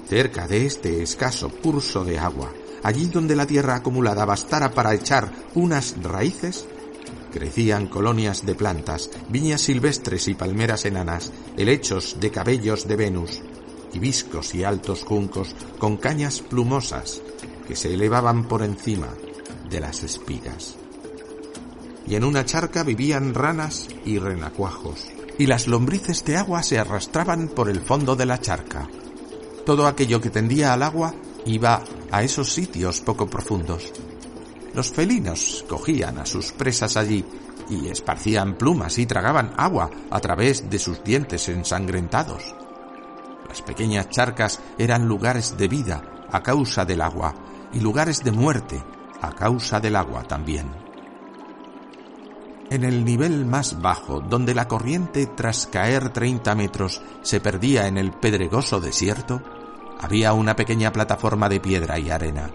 [0.08, 2.52] Cerca de este escaso curso de agua,
[2.84, 6.66] allí donde la tierra acumulada bastara para echar unas raíces,
[7.32, 13.42] Crecían colonias de plantas, viñas silvestres y palmeras enanas, helechos de cabellos de Venus,
[13.94, 17.22] hibiscos y altos juncos con cañas plumosas
[17.68, 19.10] que se elevaban por encima
[19.70, 20.76] de las espigas.
[22.08, 27.50] Y en una charca vivían ranas y renacuajos, y las lombrices de agua se arrastraban
[27.50, 28.88] por el fondo de la charca.
[29.66, 31.14] Todo aquello que tendía al agua
[31.46, 33.92] iba a esos sitios poco profundos.
[34.74, 37.26] Los felinos cogían a sus presas allí
[37.70, 42.56] y esparcían plumas y tragaban agua a través de sus dientes ensangrentados.
[43.48, 47.34] Las pequeñas charcas eran lugares de vida a causa del agua
[47.74, 48.84] y lugares de muerte
[49.22, 50.68] a causa del agua también.
[52.70, 57.98] En el nivel más bajo, donde la corriente tras caer 30 metros se perdía en
[57.98, 59.42] el pedregoso desierto,
[60.00, 62.52] había una pequeña plataforma de piedra y arena.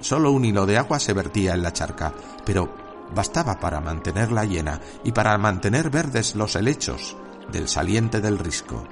[0.00, 2.12] Solo un hilo de agua se vertía en la charca,
[2.44, 2.70] pero
[3.14, 7.16] bastaba para mantenerla llena y para mantener verdes los helechos
[7.50, 8.84] del saliente del risco,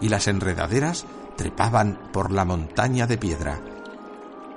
[0.00, 1.04] y las enredaderas
[1.36, 3.60] trepaban por la montaña de piedra,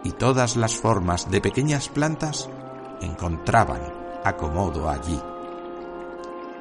[0.03, 2.49] y todas las formas de pequeñas plantas
[3.01, 3.81] encontraban
[4.23, 5.19] acomodo allí.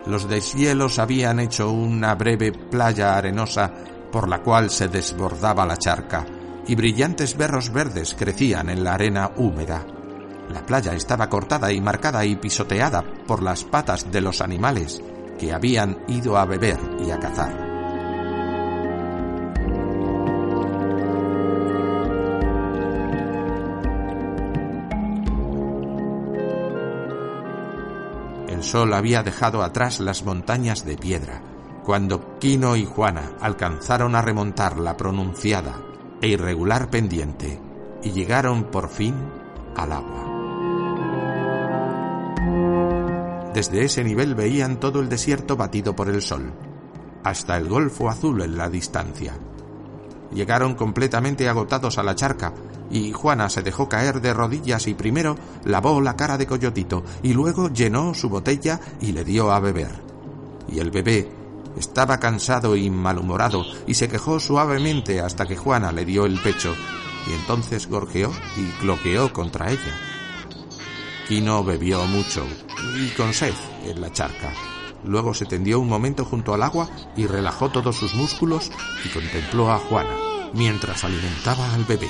[0.06, 3.72] Los deshielos habían hecho una breve playa arenosa
[4.10, 6.24] por la cual se desbordaba la charca,
[6.66, 9.86] y brillantes berros verdes crecían en la arena húmeda.
[10.50, 15.02] La playa estaba cortada y marcada y pisoteada por las patas de los animales
[15.38, 17.67] que habían ido a beber y a cazar.
[28.68, 31.42] Sol había dejado atrás las montañas de piedra,
[31.84, 35.80] cuando Quino y Juana alcanzaron a remontar la pronunciada
[36.20, 37.58] e irregular pendiente
[38.02, 39.14] y llegaron por fin
[39.74, 40.24] al agua.
[43.54, 46.52] Desde ese nivel veían todo el desierto batido por el sol,
[47.24, 49.34] hasta el Golfo Azul en la distancia.
[50.32, 52.52] Llegaron completamente agotados a la charca,
[52.90, 57.34] y Juana se dejó caer de rodillas y primero lavó la cara de Coyotito y
[57.34, 60.02] luego llenó su botella y le dio a beber.
[60.68, 61.30] Y el bebé
[61.76, 66.74] estaba cansado y malhumorado y se quejó suavemente hasta que Juana le dio el pecho
[67.28, 70.00] y entonces gorjeó y cloqueó contra ella.
[71.26, 72.46] Quino bebió mucho
[72.98, 74.52] y con sed en la charca.
[75.04, 78.72] Luego se tendió un momento junto al agua y relajó todos sus músculos
[79.04, 80.10] y contempló a Juana
[80.54, 82.08] mientras alimentaba al bebé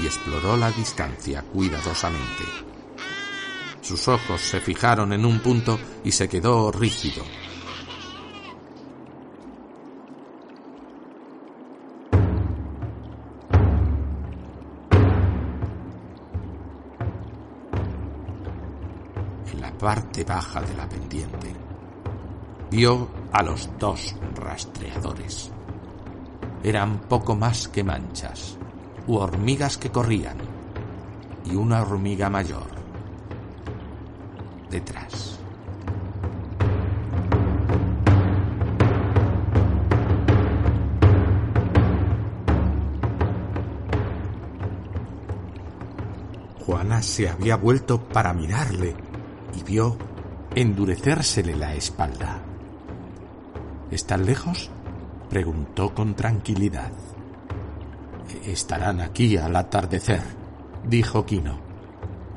[0.00, 2.44] y exploró la distancia cuidadosamente.
[3.80, 7.24] Sus ojos se fijaron en un punto y se quedó rígido.
[19.82, 21.52] parte baja de la pendiente,
[22.70, 25.50] vio a los dos rastreadores.
[26.62, 28.56] Eran poco más que manchas,
[29.06, 30.36] u hormigas que corrían,
[31.44, 32.82] y una hormiga mayor
[34.72, 35.38] detrás.
[46.64, 48.96] Juana se había vuelto para mirarle
[49.54, 49.98] y vio
[50.54, 52.40] endurecérsele la espalda.
[53.90, 54.70] ¿Están lejos?
[55.28, 56.92] preguntó con tranquilidad.
[58.44, 60.22] Estarán aquí al atardecer,
[60.84, 61.60] dijo Quino.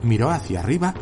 [0.04, 0.94] Miró hacia arriba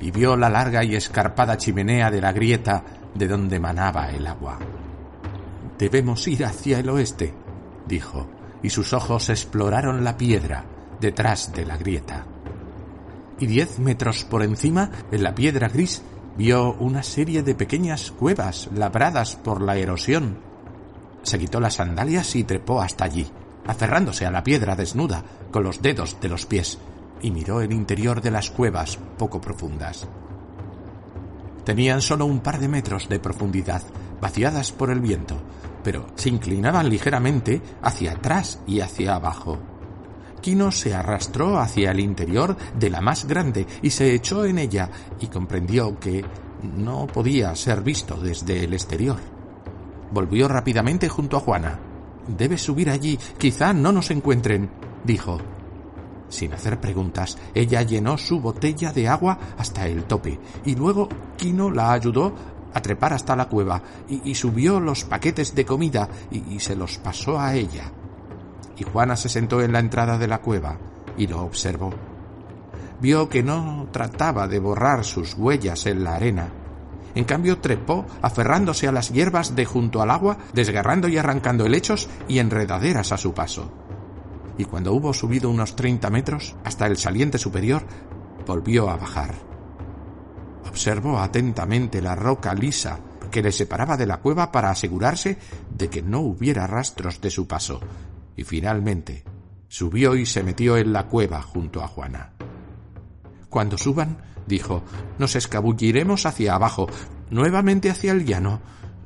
[0.00, 4.58] y vio la larga y escarpada chimenea de la grieta de donde manaba el agua.
[5.78, 7.32] Debemos ir hacia el oeste,
[7.86, 8.28] dijo,
[8.62, 10.64] y sus ojos exploraron la piedra
[11.00, 12.26] detrás de la grieta
[13.40, 16.02] y diez metros por encima, en la piedra gris,
[16.36, 20.38] vio una serie de pequeñas cuevas labradas por la erosión.
[21.22, 23.26] Se quitó las sandalias y trepó hasta allí,
[23.66, 26.78] aferrándose a la piedra desnuda con los dedos de los pies,
[27.22, 30.06] y miró el interior de las cuevas poco profundas.
[31.64, 33.82] Tenían solo un par de metros de profundidad,
[34.20, 35.36] vaciadas por el viento,
[35.84, 39.58] pero se inclinaban ligeramente hacia atrás y hacia abajo.
[40.40, 44.90] Quino se arrastró hacia el interior de la más grande y se echó en ella
[45.20, 46.24] y comprendió que
[46.62, 49.18] no podía ser visto desde el exterior.
[50.10, 51.89] Volvió rápidamente junto a Juana.
[52.36, 54.70] Debes subir allí, quizá no nos encuentren,
[55.04, 55.38] dijo.
[56.28, 61.70] Sin hacer preguntas, ella llenó su botella de agua hasta el tope y luego Quino
[61.70, 62.32] la ayudó
[62.72, 67.40] a trepar hasta la cueva y, subió los paquetes de comida y se los pasó
[67.40, 67.90] a ella
[68.80, 70.78] y Juana se sentó en la entrada de la cueva
[71.16, 71.90] y lo observó.
[73.00, 76.59] Vio que no trataba de borrar sus huellas en la arena
[77.14, 82.08] En cambio, trepó aferrándose a las hierbas de junto al agua, desgarrando y arrancando helechos
[82.28, 83.72] y enredaderas a su paso.
[84.58, 87.82] Y cuando hubo subido unos treinta metros hasta el saliente superior,
[88.46, 89.34] volvió a bajar.
[90.68, 93.00] Observó atentamente la roca lisa
[93.30, 95.38] que le separaba de la cueva para asegurarse
[95.70, 97.80] de que no hubiera rastros de su paso,
[98.36, 99.24] y finalmente
[99.68, 102.32] subió y se metió en la cueva junto a Juana.
[103.48, 104.18] Cuando suban,
[104.50, 104.82] dijo,
[105.18, 106.86] nos escabulliremos hacia abajo,
[107.30, 108.60] nuevamente hacia el llano.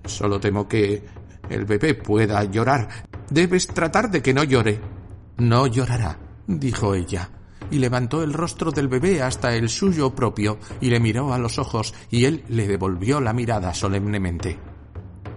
[0.05, 1.05] Solo temo que
[1.49, 2.89] el bebé pueda llorar.
[3.31, 4.81] Debes tratar de que no llore.
[5.37, 6.19] No llorará,
[6.49, 7.31] dijo ella
[7.71, 11.59] y levantó el rostro del bebé hasta el suyo propio y le miró a los
[11.59, 14.59] ojos y él le devolvió la mirada solemnemente.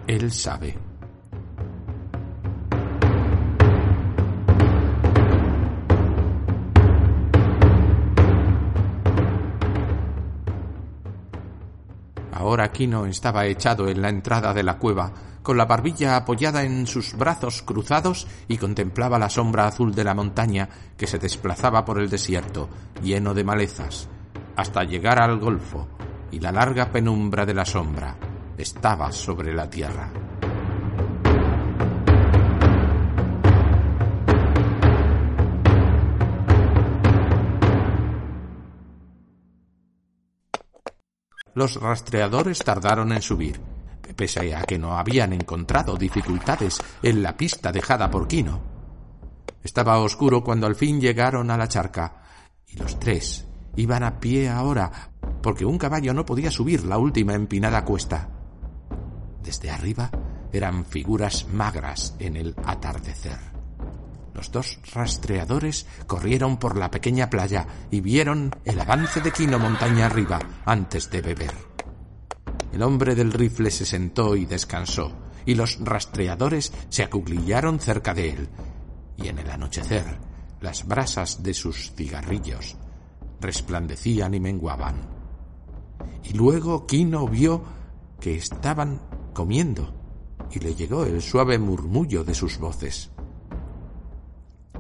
[0.08, 0.87] Él sabe.
[12.48, 15.12] Ahora Quino estaba echado en la entrada de la cueva,
[15.44, 20.14] con la barbilla apoyada en sus brazos cruzados y contemplaba la sombra azul de la
[20.14, 22.70] montaña que se desplazaba por el desierto,
[23.04, 24.08] lleno de malezas,
[24.56, 25.90] hasta llegar al golfo,
[26.32, 28.16] y la larga penumbra de la sombra
[28.58, 30.10] estaba sobre la tierra.
[41.58, 43.60] Los rastreadores tardaron en subir,
[44.16, 48.62] pese a que no habían encontrado dificultades en la pista dejada por Quino.
[49.64, 52.22] Estaba oscuro cuando al fin llegaron a la charca,
[52.68, 55.10] y los tres iban a pie ahora,
[55.42, 58.30] porque un caballo no podía subir la última empinada cuesta.
[59.42, 60.12] Desde arriba
[60.54, 63.57] eran figuras magras en el atardecer.
[64.38, 70.06] Los dos rastreadores corrieron por la pequeña playa y vieron el avance de Quino montaña
[70.06, 71.54] arriba antes de beber.
[72.72, 75.12] El hombre del rifle se sentó y descansó,
[75.44, 78.50] y los rastreadores se acuclillaron cerca de él.
[79.18, 80.20] Y en el anochecer,
[80.62, 82.78] las brasas de sus cigarrillos
[83.42, 84.98] resplandecían y menguaban.
[86.24, 87.64] Y luego Quino vio
[88.20, 89.02] que estaban
[89.34, 89.96] comiendo,
[90.52, 93.10] y le llegó el suave murmullo de sus voces.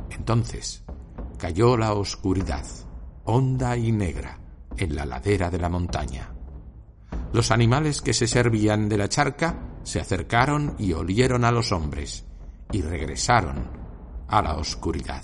[0.09, 0.83] Entonces
[1.37, 2.65] cayó la oscuridad,
[3.25, 4.39] honda y negra,
[4.77, 6.31] en la ladera de la montaña.
[7.33, 12.25] Los animales que se servían de la charca se acercaron y olieron a los hombres
[12.71, 13.69] y regresaron
[14.27, 15.23] a la oscuridad.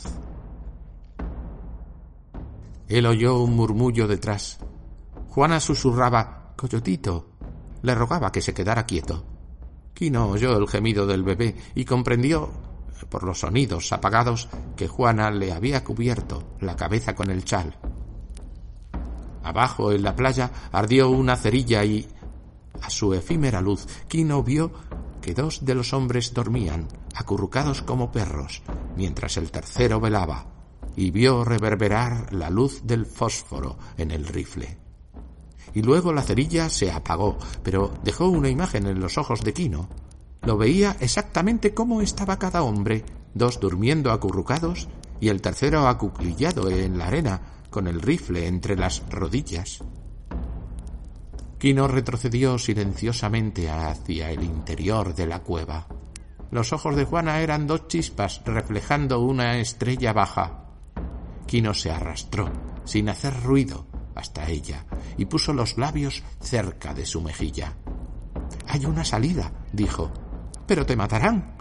[2.87, 4.59] Él oyó un murmullo detrás.
[5.29, 7.29] Juana susurraba Coyotito.
[7.81, 9.25] Le rogaba que se quedara quieto.
[9.93, 12.49] Quino oyó el gemido del bebé y comprendió
[13.09, 17.77] por los sonidos apagados que Juana le había cubierto la cabeza con el chal.
[19.43, 22.07] Abajo en la playa ardió una cerilla y,
[22.81, 24.71] a su efímera luz, Quino vio
[25.21, 28.61] que dos de los hombres dormían, acurrucados como perros,
[28.95, 30.45] mientras el tercero velaba,
[30.95, 34.77] y vio reverberar la luz del fósforo en el rifle.
[35.73, 39.89] Y luego la cerilla se apagó, pero dejó una imagen en los ojos de Quino,
[40.45, 44.89] lo veía exactamente cómo estaba cada hombre, dos durmiendo acurrucados
[45.19, 49.79] y el tercero acuclillado en la arena con el rifle entre las rodillas.
[51.57, 55.87] Quino retrocedió silenciosamente hacia el interior de la cueva.
[56.51, 60.65] Los ojos de Juana eran dos chispas reflejando una estrella baja.
[61.47, 62.51] Quino se arrastró,
[62.83, 64.85] sin hacer ruido, hasta ella
[65.17, 67.73] y puso los labios cerca de su mejilla.
[68.67, 70.11] Hay una salida, dijo,
[70.67, 71.55] pero te matarán.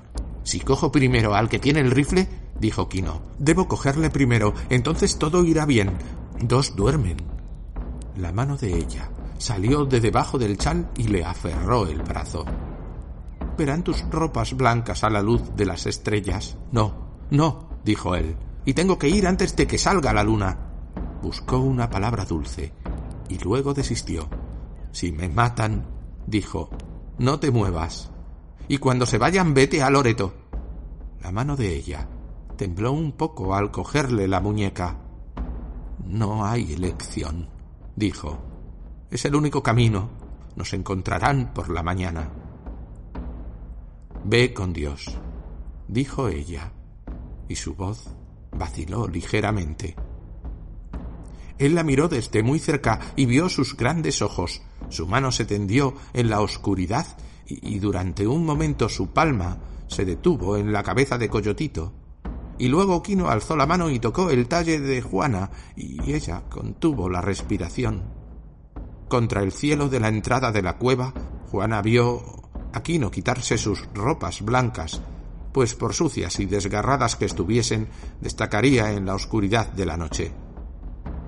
[0.44, 2.28] Si cojo primero al que tiene el rifle,
[2.58, 5.92] dijo Quino, debo cogerle primero, entonces todo irá bien.
[6.40, 7.16] Dos duermen.
[8.16, 12.44] La mano de ella salió de debajo del chal y le aferró el brazo.
[13.56, 16.56] ¿Verán tus ropas blancas a la luz de las estrellas?
[16.70, 20.58] No, no, dijo él, y tengo que ir antes de que salga la luna.
[21.22, 22.72] Buscó una palabra dulce
[23.28, 24.28] y luego desistió.
[24.90, 25.86] Si me matan,
[26.26, 26.70] dijo,
[27.18, 28.11] no te muevas
[28.68, 30.34] y cuando se vayan vete a Loreto.
[31.22, 32.08] La mano de ella
[32.56, 34.98] tembló un poco al cogerle la muñeca.
[36.06, 37.48] No hay elección,
[37.96, 38.38] dijo.
[39.10, 40.10] Es el único camino.
[40.56, 42.30] Nos encontrarán por la mañana.
[44.24, 45.18] Ve con Dios,
[45.88, 46.72] dijo ella,
[47.48, 48.14] y su voz
[48.52, 49.96] vaciló ligeramente.
[51.58, 54.62] Él la miró desde muy cerca y vio sus grandes ojos.
[54.88, 57.06] Su mano se tendió en la oscuridad
[57.46, 61.92] y, durante un momento su palma se detuvo en la cabeza de Coyotito.
[62.58, 67.08] Y luego Quino alzó la mano y tocó el talle de Juana, y ella contuvo
[67.08, 68.02] la respiración.
[69.08, 71.12] contra el cielo de la entrada de la cueva,
[71.50, 72.22] Juana vio
[72.72, 75.02] a Quino quitarse sus ropas blancas,
[75.52, 77.88] pues por sucias y desgarradas que estuviesen,
[78.20, 80.32] destacaría en la oscuridad de la noche.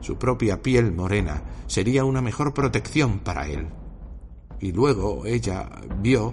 [0.01, 3.69] Su propia piel morena sería una mejor protección para él.
[4.65, 5.69] Y luego ella
[6.01, 6.33] vio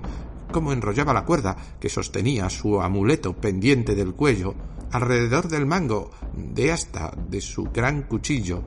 [0.53, 4.55] cómo enrollaba la cuerda que sostenía su amuleto pendiente del cuello
[4.93, 8.63] alrededor del mango de asta de su gran cuchillo,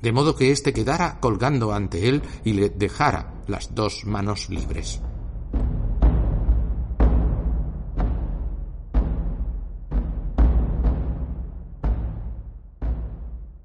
[0.00, 5.00] de modo que éste quedara colgando ante él y le dejara las dos manos libres.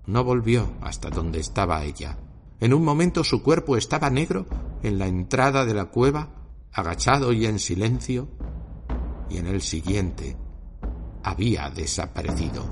[0.08, 2.18] No volvió hasta donde estaba ella.
[2.60, 4.48] En un momento su cuerpo estaba negro
[4.82, 6.30] en la entrada de la cueva,
[6.72, 8.30] agachado y en silencio,
[9.30, 10.38] y en el siguiente
[11.24, 12.66] había desaparecido.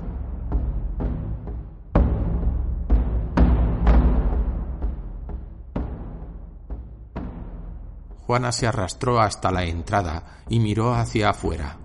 [8.26, 11.78] Juana se arrastró hasta la entrada y miró hacia afuera.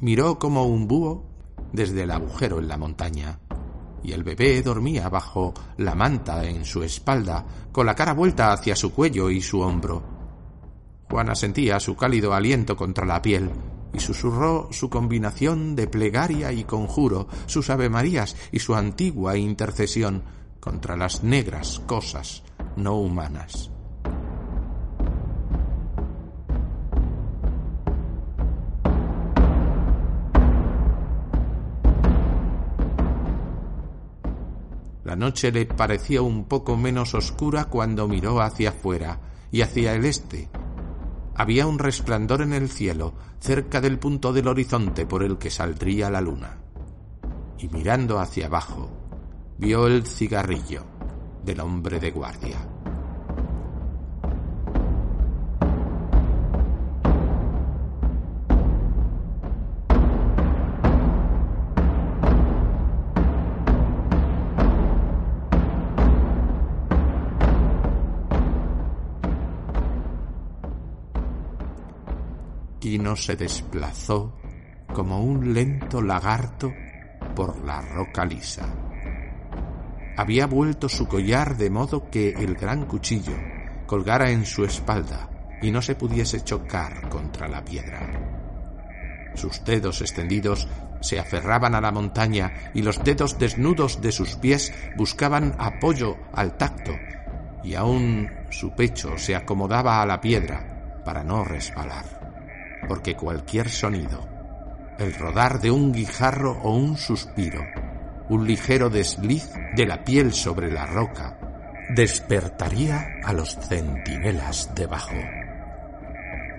[0.00, 1.26] Miró como un búho
[1.72, 3.40] desde el agujero en la montaña,
[4.02, 8.76] y el bebé dormía bajo la manta en su espalda, con la cara vuelta hacia
[8.76, 10.02] su cuello y su hombro.
[11.10, 13.50] Juana sentía su cálido aliento contra la piel
[13.92, 20.22] y susurró su combinación de plegaria y conjuro, sus avemarías y su antigua intercesión
[20.60, 22.42] contra las negras cosas
[22.76, 23.70] no humanas.
[35.10, 39.18] La noche le parecía un poco menos oscura cuando miró hacia afuera
[39.50, 40.48] y hacia el este.
[41.34, 46.10] Había un resplandor en el cielo, cerca del punto del horizonte por el que saldría
[46.10, 46.58] la luna.
[47.58, 48.88] Y mirando hacia abajo,
[49.58, 50.84] vio el cigarrillo
[51.44, 52.69] del hombre de guardia.
[73.00, 74.36] Quino se desplazó
[74.92, 76.70] como un lento lagarto
[77.34, 78.68] por la roca lisa.
[80.18, 83.38] Había vuelto su collar de modo que el gran cuchillo
[83.86, 85.30] colgara en su espalda
[85.62, 89.32] y no se pudiese chocar contra la piedra.
[89.34, 90.68] Sus dedos extendidos
[91.00, 96.58] se aferraban a la montaña y los dedos desnudos de sus pies buscaban apoyo al
[96.58, 96.92] tacto,
[97.64, 102.19] y aún su pecho se acomodaba a la piedra para no resbalar
[102.90, 104.26] porque cualquier sonido,
[104.98, 107.64] el rodar de un guijarro o un suspiro,
[108.28, 111.38] un ligero desliz de la piel sobre la roca,
[111.90, 115.14] despertaría a los centinelas debajo.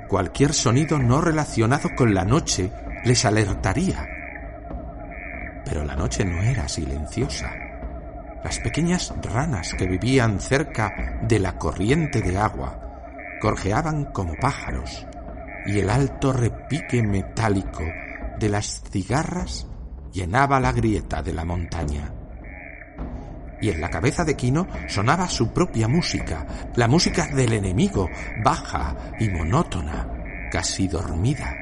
[0.07, 2.71] Cualquier sonido no relacionado con la noche
[3.03, 4.07] les alertaría.
[5.65, 7.51] Pero la noche no era silenciosa.
[8.41, 12.79] Las pequeñas ranas que vivían cerca de la corriente de agua
[13.41, 15.05] gorjeaban como pájaros
[15.65, 17.83] y el alto repique metálico
[18.39, 19.67] de las cigarras
[20.11, 22.13] llenaba la grieta de la montaña.
[23.61, 28.09] Y en la cabeza de Quino sonaba su propia música, la música del enemigo,
[28.43, 31.55] baja y monótona, casi dormida.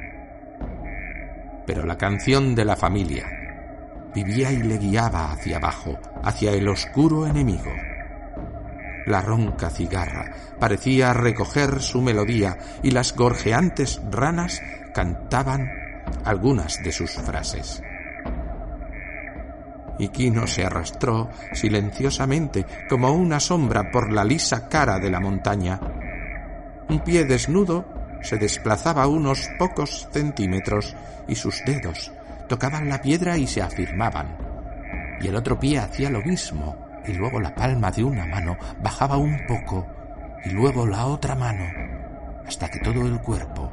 [1.66, 3.26] Pero la canción de la familia
[4.14, 7.70] vivía y le guiaba hacia abajo, hacia el oscuro enemigo.
[9.10, 10.30] La ronca cigarra
[10.60, 14.62] parecía recoger su melodía y las gorjeantes ranas
[14.94, 15.68] cantaban
[16.24, 17.82] algunas de sus frases.
[19.98, 25.80] Y Quino se arrastró silenciosamente como una sombra por la lisa cara de la montaña.
[26.88, 27.84] Un pie desnudo
[28.22, 30.94] se desplazaba unos pocos centímetros
[31.26, 32.12] y sus dedos
[32.48, 34.36] tocaban la piedra y se afirmaban.
[35.20, 39.16] Y el otro pie hacía lo mismo y luego la palma de una mano bajaba
[39.16, 39.86] un poco
[40.44, 41.64] y luego la otra mano,
[42.46, 43.70] hasta que todo el cuerpo,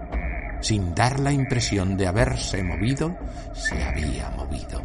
[0.61, 3.15] sin dar la impresión de haberse movido,
[3.53, 4.81] se había movido.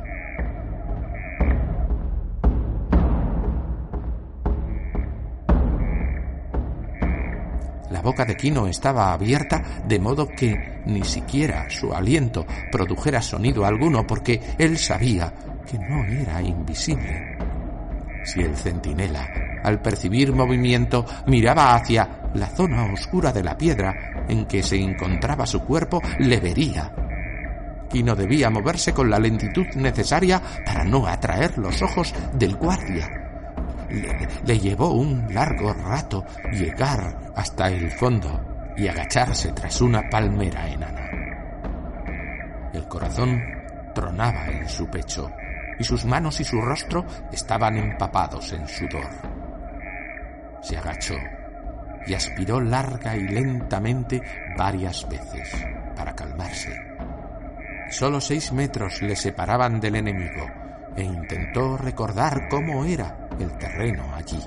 [7.91, 13.67] La boca de Quino estaba abierta de modo que ni siquiera su aliento produjera sonido
[13.67, 15.33] alguno porque él sabía
[15.71, 17.32] que no era invisible.
[18.25, 19.29] Si el centinela,
[19.63, 25.47] al percibir movimiento, miraba hacia la zona oscura de la piedra en que se encontraba
[25.47, 26.93] su cuerpo, le vería.
[27.93, 33.09] Y no debía moverse con la lentitud necesaria para no atraer los ojos del guardia.
[34.45, 41.11] le, llevó un largo rato llegar hasta el fondo y agacharse tras una palmera enana.
[42.73, 43.43] El corazón
[43.95, 45.31] tronaba en su pecho
[45.83, 49.11] y sus manos y su rostro estaban empapados en sudor.
[50.63, 51.17] Se agachó
[52.07, 54.23] y aspiró larga y lentamente
[54.57, 55.51] varias veces
[55.97, 56.71] para calmarse.
[57.91, 60.47] Solo seis metros le separaban del enemigo
[60.95, 64.41] e intentó recordar cómo era el terreno allí.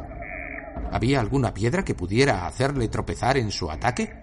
[0.90, 4.18] ¿Había alguna piedra que pudiera hacerle tropezar en su ataque?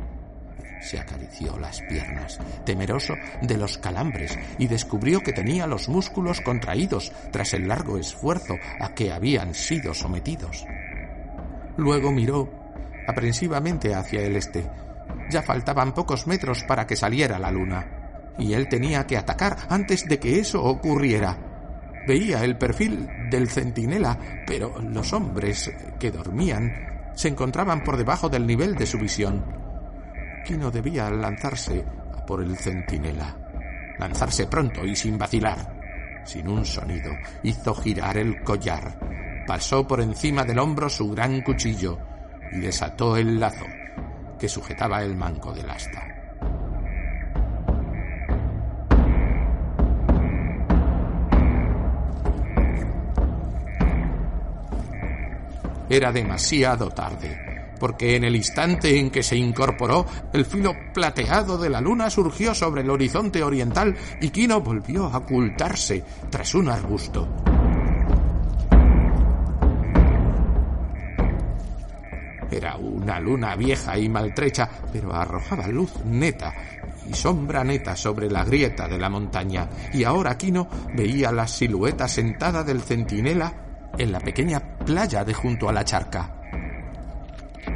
[0.82, 7.12] Se acarició las piernas, temeroso de los calambres, y descubrió que tenía los músculos contraídos
[7.30, 10.66] tras el largo esfuerzo a que habían sido sometidos.
[11.76, 12.50] Luego miró
[13.06, 14.68] aprensivamente hacia el este.
[15.30, 20.06] Ya faltaban pocos metros para que saliera la luna, y él tenía que atacar antes
[20.08, 21.38] de que eso ocurriera.
[22.06, 28.46] Veía el perfil del centinela, pero los hombres que dormían se encontraban por debajo del
[28.46, 29.61] nivel de su visión.
[30.44, 31.84] Kino debía lanzarse
[32.26, 33.36] por el centinela.
[33.98, 35.80] Lanzarse pronto y sin vacilar.
[36.24, 37.10] Sin un sonido,
[37.42, 39.44] hizo girar el collar.
[39.46, 41.98] Pasó por encima del hombro su gran cuchillo
[42.52, 43.66] y desató el lazo
[44.38, 46.08] que sujetaba el manco del asta.
[55.88, 57.51] Era demasiado tarde,
[57.82, 62.54] porque en el instante en que se incorporó, el filo plateado de la luna surgió
[62.54, 67.26] sobre el horizonte oriental y Kino volvió a ocultarse tras un arbusto.
[72.52, 76.54] Era una luna vieja y maltrecha, pero arrojaba luz neta
[77.10, 82.06] y sombra neta sobre la grieta de la montaña, y ahora Kino veía la silueta
[82.06, 83.52] sentada del centinela
[83.98, 86.41] en la pequeña playa de junto a la charca.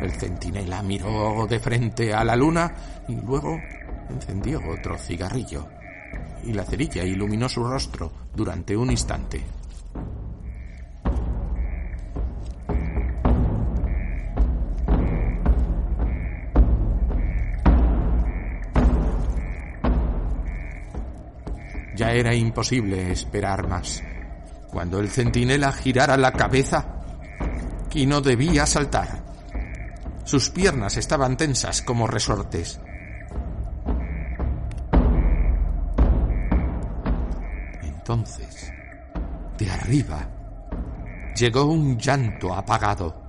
[0.00, 2.74] El centinela miró de frente a la luna
[3.08, 3.60] y luego
[4.08, 5.66] encendió otro cigarrillo.
[6.44, 9.42] Y la cerilla iluminó su rostro durante un instante.
[21.96, 24.02] Ya era imposible esperar más.
[24.70, 26.84] Cuando el centinela girara la cabeza,
[27.88, 29.25] Kino debía saltar.
[30.26, 32.80] Sus piernas estaban tensas como resortes.
[37.80, 38.72] Entonces,
[39.56, 40.28] de arriba,
[41.36, 43.22] llegó un llanto apagado.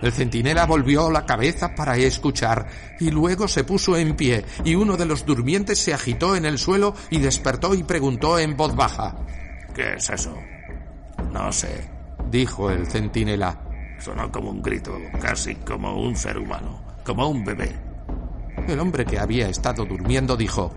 [0.00, 2.66] El centinela volvió la cabeza para escuchar
[3.00, 6.58] y luego se puso en pie y uno de los durmientes se agitó en el
[6.58, 9.14] suelo y despertó y preguntó en voz baja.
[9.74, 10.38] ¿Qué es eso?
[11.36, 11.86] No sé,
[12.30, 13.58] dijo el centinela.
[13.98, 17.76] Sonó como un grito, casi como un ser humano, como un bebé.
[18.66, 20.74] El hombre que había estado durmiendo dijo,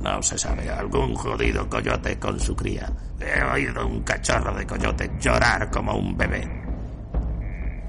[0.00, 2.92] no se sabe, algún jodido coyote con su cría.
[3.20, 6.50] He oído un cachorro de coyote llorar como un bebé.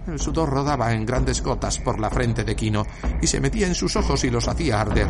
[0.07, 2.85] El sudor rodaba en grandes gotas por la frente de Quino
[3.21, 5.07] y se metía en sus ojos y los hacía arder.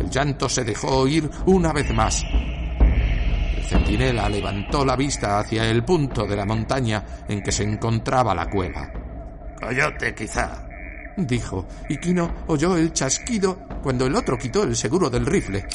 [0.00, 2.24] El llanto se dejó oír una vez más.
[3.66, 8.32] El centinela levantó la vista hacia el punto de la montaña en que se encontraba
[8.32, 8.92] la cueva.
[9.60, 10.68] Coyote, quizá,
[11.16, 15.66] dijo, y Quino oyó el chasquido cuando el otro quitó el seguro del rifle.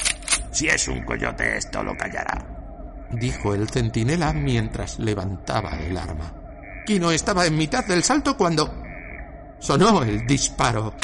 [0.50, 2.42] Si es un coyote, esto lo callará,
[3.10, 6.32] dijo el centinela mientras levantaba el arma.
[6.86, 8.72] Kino estaba en mitad del salto cuando
[9.58, 10.94] sonó el disparo.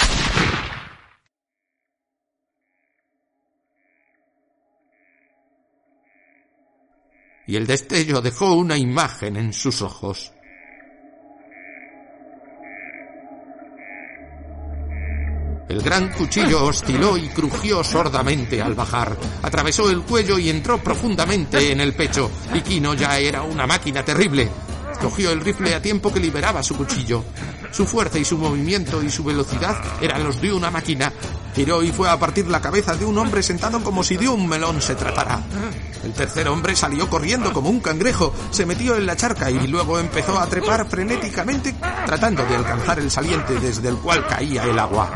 [7.49, 10.32] Y el destello dejó una imagen en sus ojos.
[15.66, 19.16] El gran cuchillo osciló y crujió sordamente al bajar.
[19.42, 22.30] Atravesó el cuello y entró profundamente en el pecho.
[22.53, 24.51] Y Kino ya era una máquina terrible.
[25.01, 27.24] Cogió el rifle a tiempo que liberaba su cuchillo.
[27.71, 31.12] Su fuerza y su movimiento y su velocidad eran los de una máquina.
[31.55, 34.49] Giró y fue a partir la cabeza de un hombre sentado como si de un
[34.49, 35.43] melón se tratara.
[36.05, 39.99] El tercer hombre salió corriendo como un cangrejo, se metió en la charca y luego
[39.99, 41.75] empezó a trepar frenéticamente
[42.07, 45.11] tratando de alcanzar el saliente desde el cual caía el agua.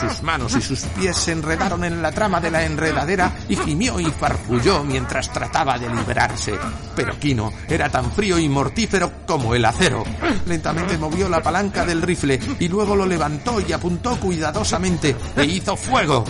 [0.00, 3.98] Sus manos y sus pies se enredaron en la trama de la enredadera y gimió
[3.98, 6.54] y farfulló mientras trataba de liberarse.
[6.94, 10.04] Pero Kino era tan frío y mortífero como el acero.
[10.46, 15.76] Lentamente movió la palanca del rifle y luego lo levantó y apuntó cuidadosamente e hizo
[15.76, 16.24] fuego.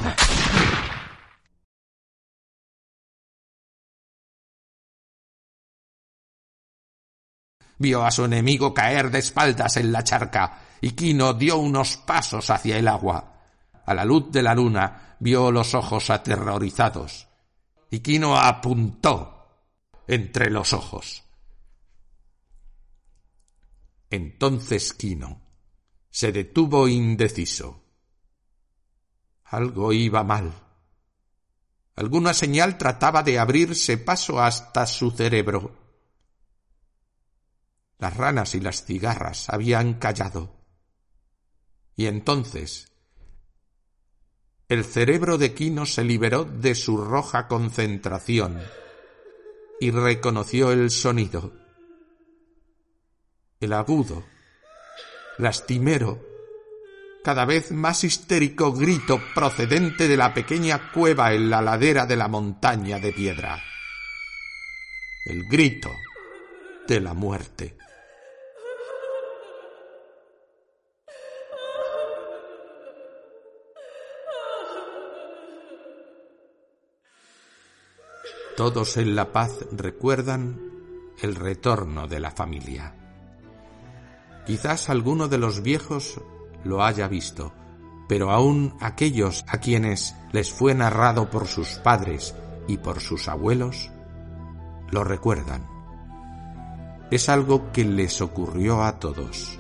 [7.78, 12.49] Vio a su enemigo caer de espaldas en la charca y Kino dio unos pasos
[12.51, 13.34] hacia el agua.
[13.84, 17.28] A la luz de la luna vio los ojos aterrorizados.
[17.90, 19.36] Y Kino apuntó
[20.09, 21.26] entre los ojos.
[24.11, 25.43] Entonces Quino
[26.11, 27.83] se detuvo indeciso.
[29.45, 30.53] Algo iba mal.
[31.95, 35.77] Alguna señal trataba de abrirse paso hasta su cerebro.
[37.99, 40.55] Las ranas y las cigarras habían callado.
[41.97, 42.93] Y entonces
[44.69, 48.61] el cerebro de Quino se liberó de su roja concentración
[49.81, 51.66] y reconoció el sonido.
[53.59, 54.23] El agudo,
[55.39, 56.23] lastimero,
[57.25, 62.29] cada vez más histérico grito procedente de la pequeña cueva en la ladera de la
[62.29, 63.59] montaña de piedra.
[65.25, 65.91] El grito
[66.87, 67.79] de la muerte.
[78.55, 80.61] Todos en La Paz recuerdan
[81.23, 83.06] el retorno de la familia.
[84.47, 86.20] Quizás alguno de los viejos
[86.62, 87.53] lo haya visto,
[88.09, 92.36] pero aún aquellos a quienes les fue narrado por sus padres
[92.68, 93.90] y por sus abuelos,
[94.90, 95.66] lo recuerdan.
[97.11, 99.59] Es algo que les ocurrió a todos.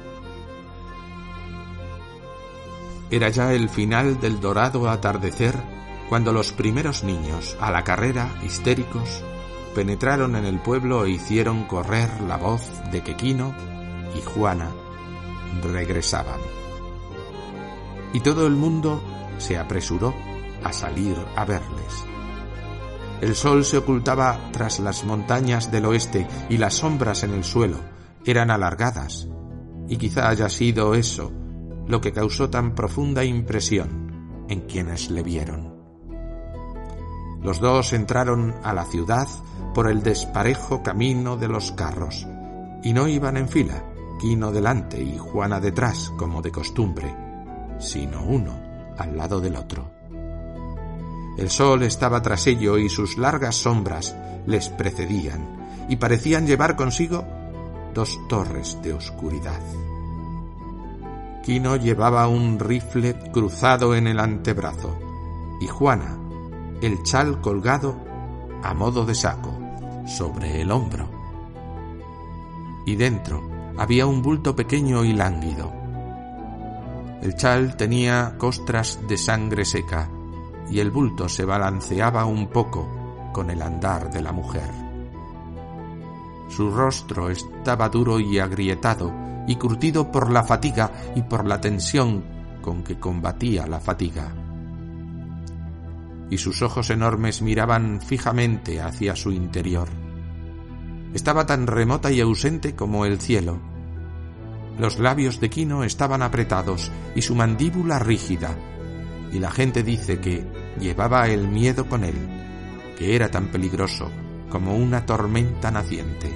[3.10, 5.56] Era ya el final del dorado atardecer
[6.08, 9.24] cuando los primeros niños, a la carrera, histéricos,
[9.74, 12.62] penetraron en el pueblo e hicieron correr la voz
[12.92, 13.54] de que Quino
[14.14, 14.70] y Juana
[15.62, 16.40] regresaban.
[18.12, 19.02] Y todo el mundo
[19.38, 20.14] se apresuró
[20.62, 22.04] a salir a verles.
[23.20, 27.78] El sol se ocultaba tras las montañas del oeste y las sombras en el suelo
[28.24, 29.28] eran alargadas,
[29.88, 31.32] y quizá haya sido eso
[31.86, 35.76] lo que causó tan profunda impresión en quienes le vieron.
[37.42, 39.28] Los dos entraron a la ciudad
[39.72, 42.26] por el desparejo camino de los carros,
[42.82, 43.84] y no iban en fila,
[44.18, 47.14] Quino delante y Juana detrás, como de costumbre,
[47.78, 48.58] sino uno
[48.96, 49.90] al lado del otro.
[51.36, 57.24] El sol estaba tras ello y sus largas sombras les precedían y parecían llevar consigo
[57.92, 59.60] dos torres de oscuridad.
[61.44, 64.98] Quino llevaba un rifle cruzado en el antebrazo
[65.60, 66.18] y Juana
[66.80, 67.96] el chal colgado
[68.62, 69.56] a modo de saco
[70.06, 71.08] sobre el hombro.
[72.84, 75.72] Y dentro había un bulto pequeño y lánguido.
[77.22, 80.08] El chal tenía costras de sangre seca
[80.70, 84.70] y el bulto se balanceaba un poco con el andar de la mujer.
[86.48, 89.12] Su rostro estaba duro y agrietado
[89.46, 92.24] y curtido por la fatiga y por la tensión
[92.62, 94.32] con que combatía la fatiga
[96.30, 99.88] y sus ojos enormes miraban fijamente hacia su interior.
[101.16, 103.58] Estaba tan remota y ausente como el cielo.
[104.78, 108.54] Los labios de Quino estaban apretados y su mandíbula rígida,
[109.32, 110.44] y la gente dice que
[110.78, 112.16] llevaba el miedo con él,
[112.98, 114.10] que era tan peligroso
[114.50, 116.30] como una tormenta naciente.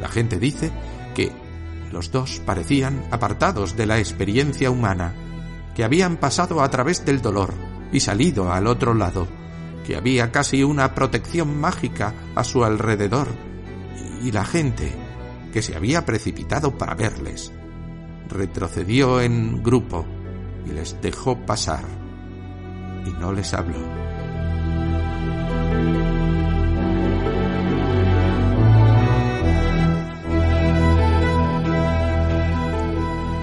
[0.00, 0.70] La gente dice
[1.14, 1.30] que
[1.92, 5.12] los dos parecían apartados de la experiencia humana,
[5.74, 7.52] que habían pasado a través del dolor,
[7.92, 9.28] y salido al otro lado,
[9.88, 13.28] que había casi una protección mágica a su alrededor,
[14.22, 14.92] y la gente,
[15.50, 17.54] que se había precipitado para verles,
[18.28, 20.04] retrocedió en grupo
[20.66, 21.86] y les dejó pasar,
[23.06, 23.78] y no les habló.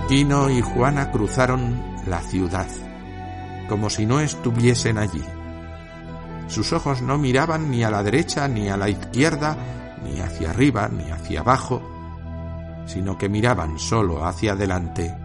[0.07, 2.67] Quino y Juana cruzaron la ciudad
[3.67, 5.23] como si no estuviesen allí.
[6.47, 9.57] Sus ojos no miraban ni a la derecha ni a la izquierda,
[10.03, 11.81] ni hacia arriba ni hacia abajo,
[12.85, 15.15] sino que miraban solo hacia adelante.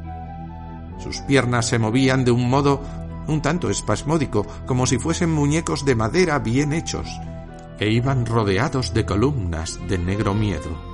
[0.98, 2.80] Sus piernas se movían de un modo
[3.26, 7.06] un tanto espasmódico, como si fuesen muñecos de madera bien hechos,
[7.78, 10.90] e iban rodeados de columnas de negro miedo.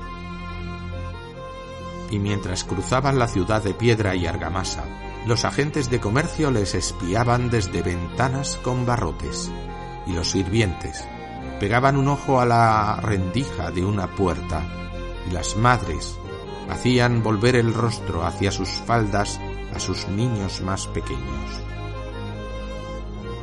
[2.11, 4.85] Y mientras cruzaban la ciudad de piedra y argamasa,
[5.27, 9.51] los agentes de comercio les espiaban desde ventanas con barrotes
[10.07, 11.05] y los sirvientes
[11.61, 14.63] pegaban un ojo a la rendija de una puerta
[15.29, 16.19] y las madres
[16.69, 19.41] hacían volver el rostro hacia sus faldas
[19.75, 21.63] a sus niños más pequeños.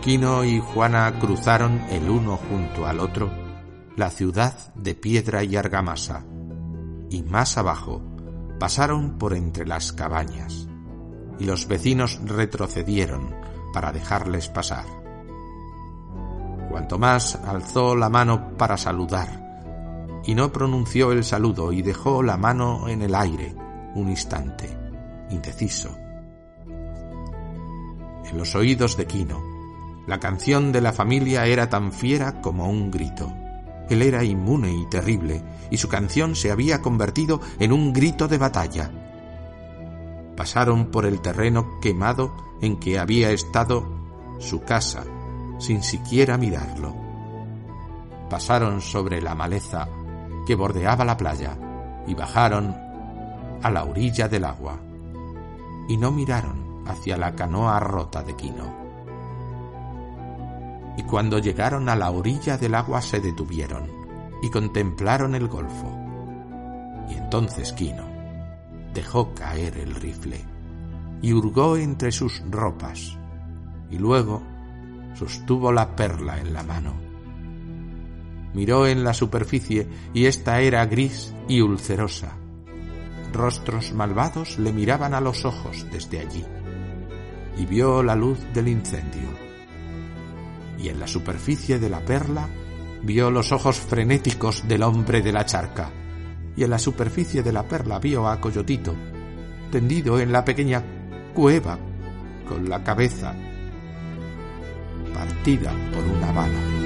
[0.01, 3.31] Quino y Juana cruzaron el uno junto al otro
[3.95, 6.25] la ciudad de piedra y argamasa
[7.09, 8.01] y más abajo
[8.59, 10.67] pasaron por entre las cabañas,
[11.37, 13.35] y los vecinos retrocedieron
[13.73, 15.02] para dejarles pasar.
[16.73, 22.35] Cuanto más alzó la mano para saludar, y no pronunció el saludo y dejó la
[22.35, 23.53] mano en el aire
[23.93, 24.75] un instante,
[25.29, 25.95] indeciso.
[28.25, 29.39] En los oídos de Quino,
[30.07, 33.31] la canción de la familia era tan fiera como un grito.
[33.87, 38.39] Él era inmune y terrible, y su canción se había convertido en un grito de
[38.39, 38.89] batalla.
[40.35, 43.85] Pasaron por el terreno quemado en que había estado
[44.39, 45.03] su casa,
[45.63, 46.93] sin siquiera mirarlo.
[48.29, 49.87] Pasaron sobre la maleza
[50.45, 51.57] que bordeaba la playa
[52.05, 52.75] y bajaron
[53.61, 54.77] a la orilla del agua.
[55.87, 58.83] Y no miraron hacia la canoa rota de Quino
[60.95, 63.89] y cuando llegaron a la orilla del agua se detuvieron
[64.41, 65.91] y contemplaron el golfo.
[67.09, 68.05] Y entonces Quino
[68.93, 70.45] dejó caer el rifle
[71.21, 73.17] y hurgó entre sus ropas
[73.89, 74.43] y luego
[75.15, 76.93] sostuvo la perla en la mano.
[78.53, 82.37] Miró en la superficie y ésta era gris y ulcerosa.
[83.31, 86.45] Rostros malvados le miraban a los ojos desde allí
[87.57, 89.43] y vio la luz del incendio
[90.83, 92.49] y en la superficie de la perla
[93.03, 95.89] vio los ojos frenéticos del hombre de la charca,
[96.55, 98.93] y en la superficie de la perla vio a Coyotito,
[99.71, 100.83] tendido en la pequeña
[101.33, 101.79] cueva,
[102.47, 103.33] con la cabeza
[105.13, 106.83] partida por una bala.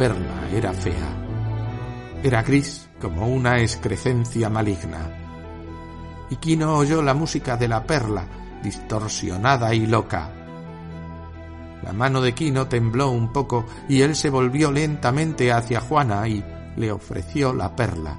[0.00, 1.12] perla era fea.
[2.22, 5.10] Era gris como una excrescencia maligna.
[6.30, 8.24] Y Quino oyó la música de la perla,
[8.62, 10.39] distorsionada y loca.
[11.82, 16.44] La mano de Quino tembló un poco y él se volvió lentamente hacia Juana y
[16.76, 18.16] le ofreció la perla.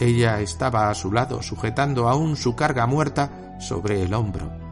[0.00, 4.62] Ella estaba a su lado sujetando aún su carga muerta sobre el hombro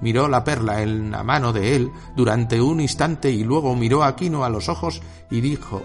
[0.00, 4.16] miró la perla en la mano de él durante un instante y luego miró a
[4.16, 5.82] Quino a los ojos y dijo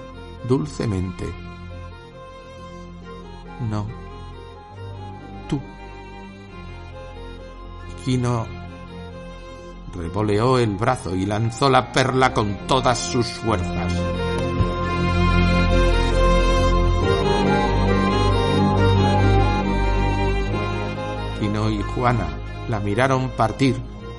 [0.48, 1.26] dulcemente
[3.70, 3.88] No.
[5.48, 5.60] Tú.
[8.04, 8.46] Quino
[9.96, 13.94] revoleó el brazo y lanzó la perla con todas sus fuerzas.
[21.40, 22.28] Quino y Juana
[22.70, 23.76] la miraron partir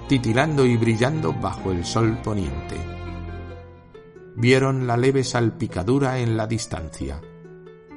[0.09, 2.77] titilando y brillando bajo el sol poniente.
[4.37, 7.21] Vieron la leve salpicadura en la distancia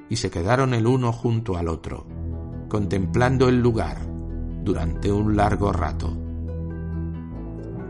[0.09, 2.07] y se quedaron el uno junto al otro,
[2.67, 3.97] contemplando el lugar
[4.63, 6.18] durante un largo rato.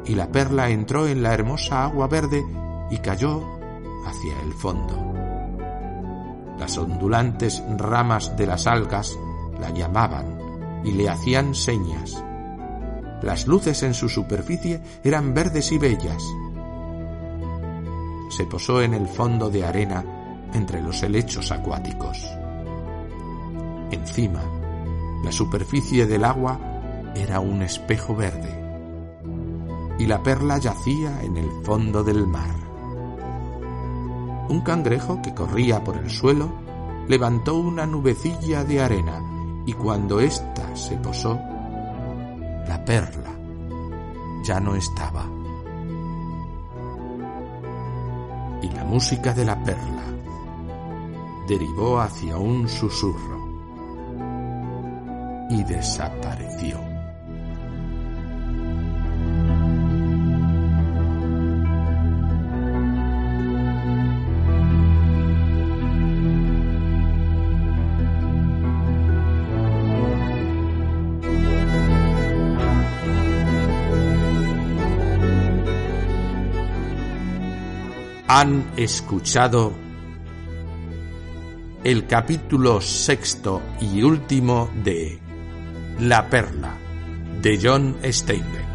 [0.06, 2.43] Y la perla entró en la hermosa agua verde
[2.89, 3.43] y cayó
[4.06, 5.14] hacia el fondo.
[6.58, 9.18] Las ondulantes ramas de las algas
[9.60, 10.38] la llamaban
[10.84, 12.24] y le hacían señas
[13.22, 16.24] las luces en su superficie eran verdes y bellas.
[18.30, 20.06] Se posó en el fondo de arena
[20.54, 22.26] entre los helechos acuáticos.
[23.91, 24.41] Encima,
[25.24, 26.60] la superficie del agua
[27.16, 28.59] era un espejo verde
[30.00, 32.56] y la perla yacía en el fondo del mar.
[34.47, 36.50] Un cangrejo que corría por el suelo
[37.08, 39.22] levantó una nubecilla de arena
[39.66, 41.38] y cuando ésta se posó,
[42.68, 43.30] la perla
[44.43, 45.26] ya no estaba.
[48.62, 50.06] Y la música de la perla
[51.47, 53.38] derivó hacia un susurro
[55.50, 56.89] y desapareció.
[78.32, 79.74] Han escuchado
[81.84, 85.18] el capítulo sexto y último de
[86.00, 86.78] La Perla
[87.42, 88.68] de John Steinbeck.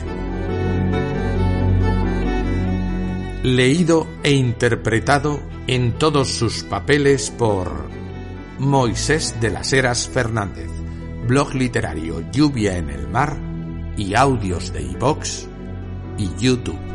[3.44, 7.88] Leído e interpretado en todos sus papeles por
[8.58, 10.70] Moisés de las Heras Fernández,
[11.28, 13.36] blog literario Lluvia en el Mar
[13.96, 15.46] y audios de iVox
[16.18, 16.93] y YouTube.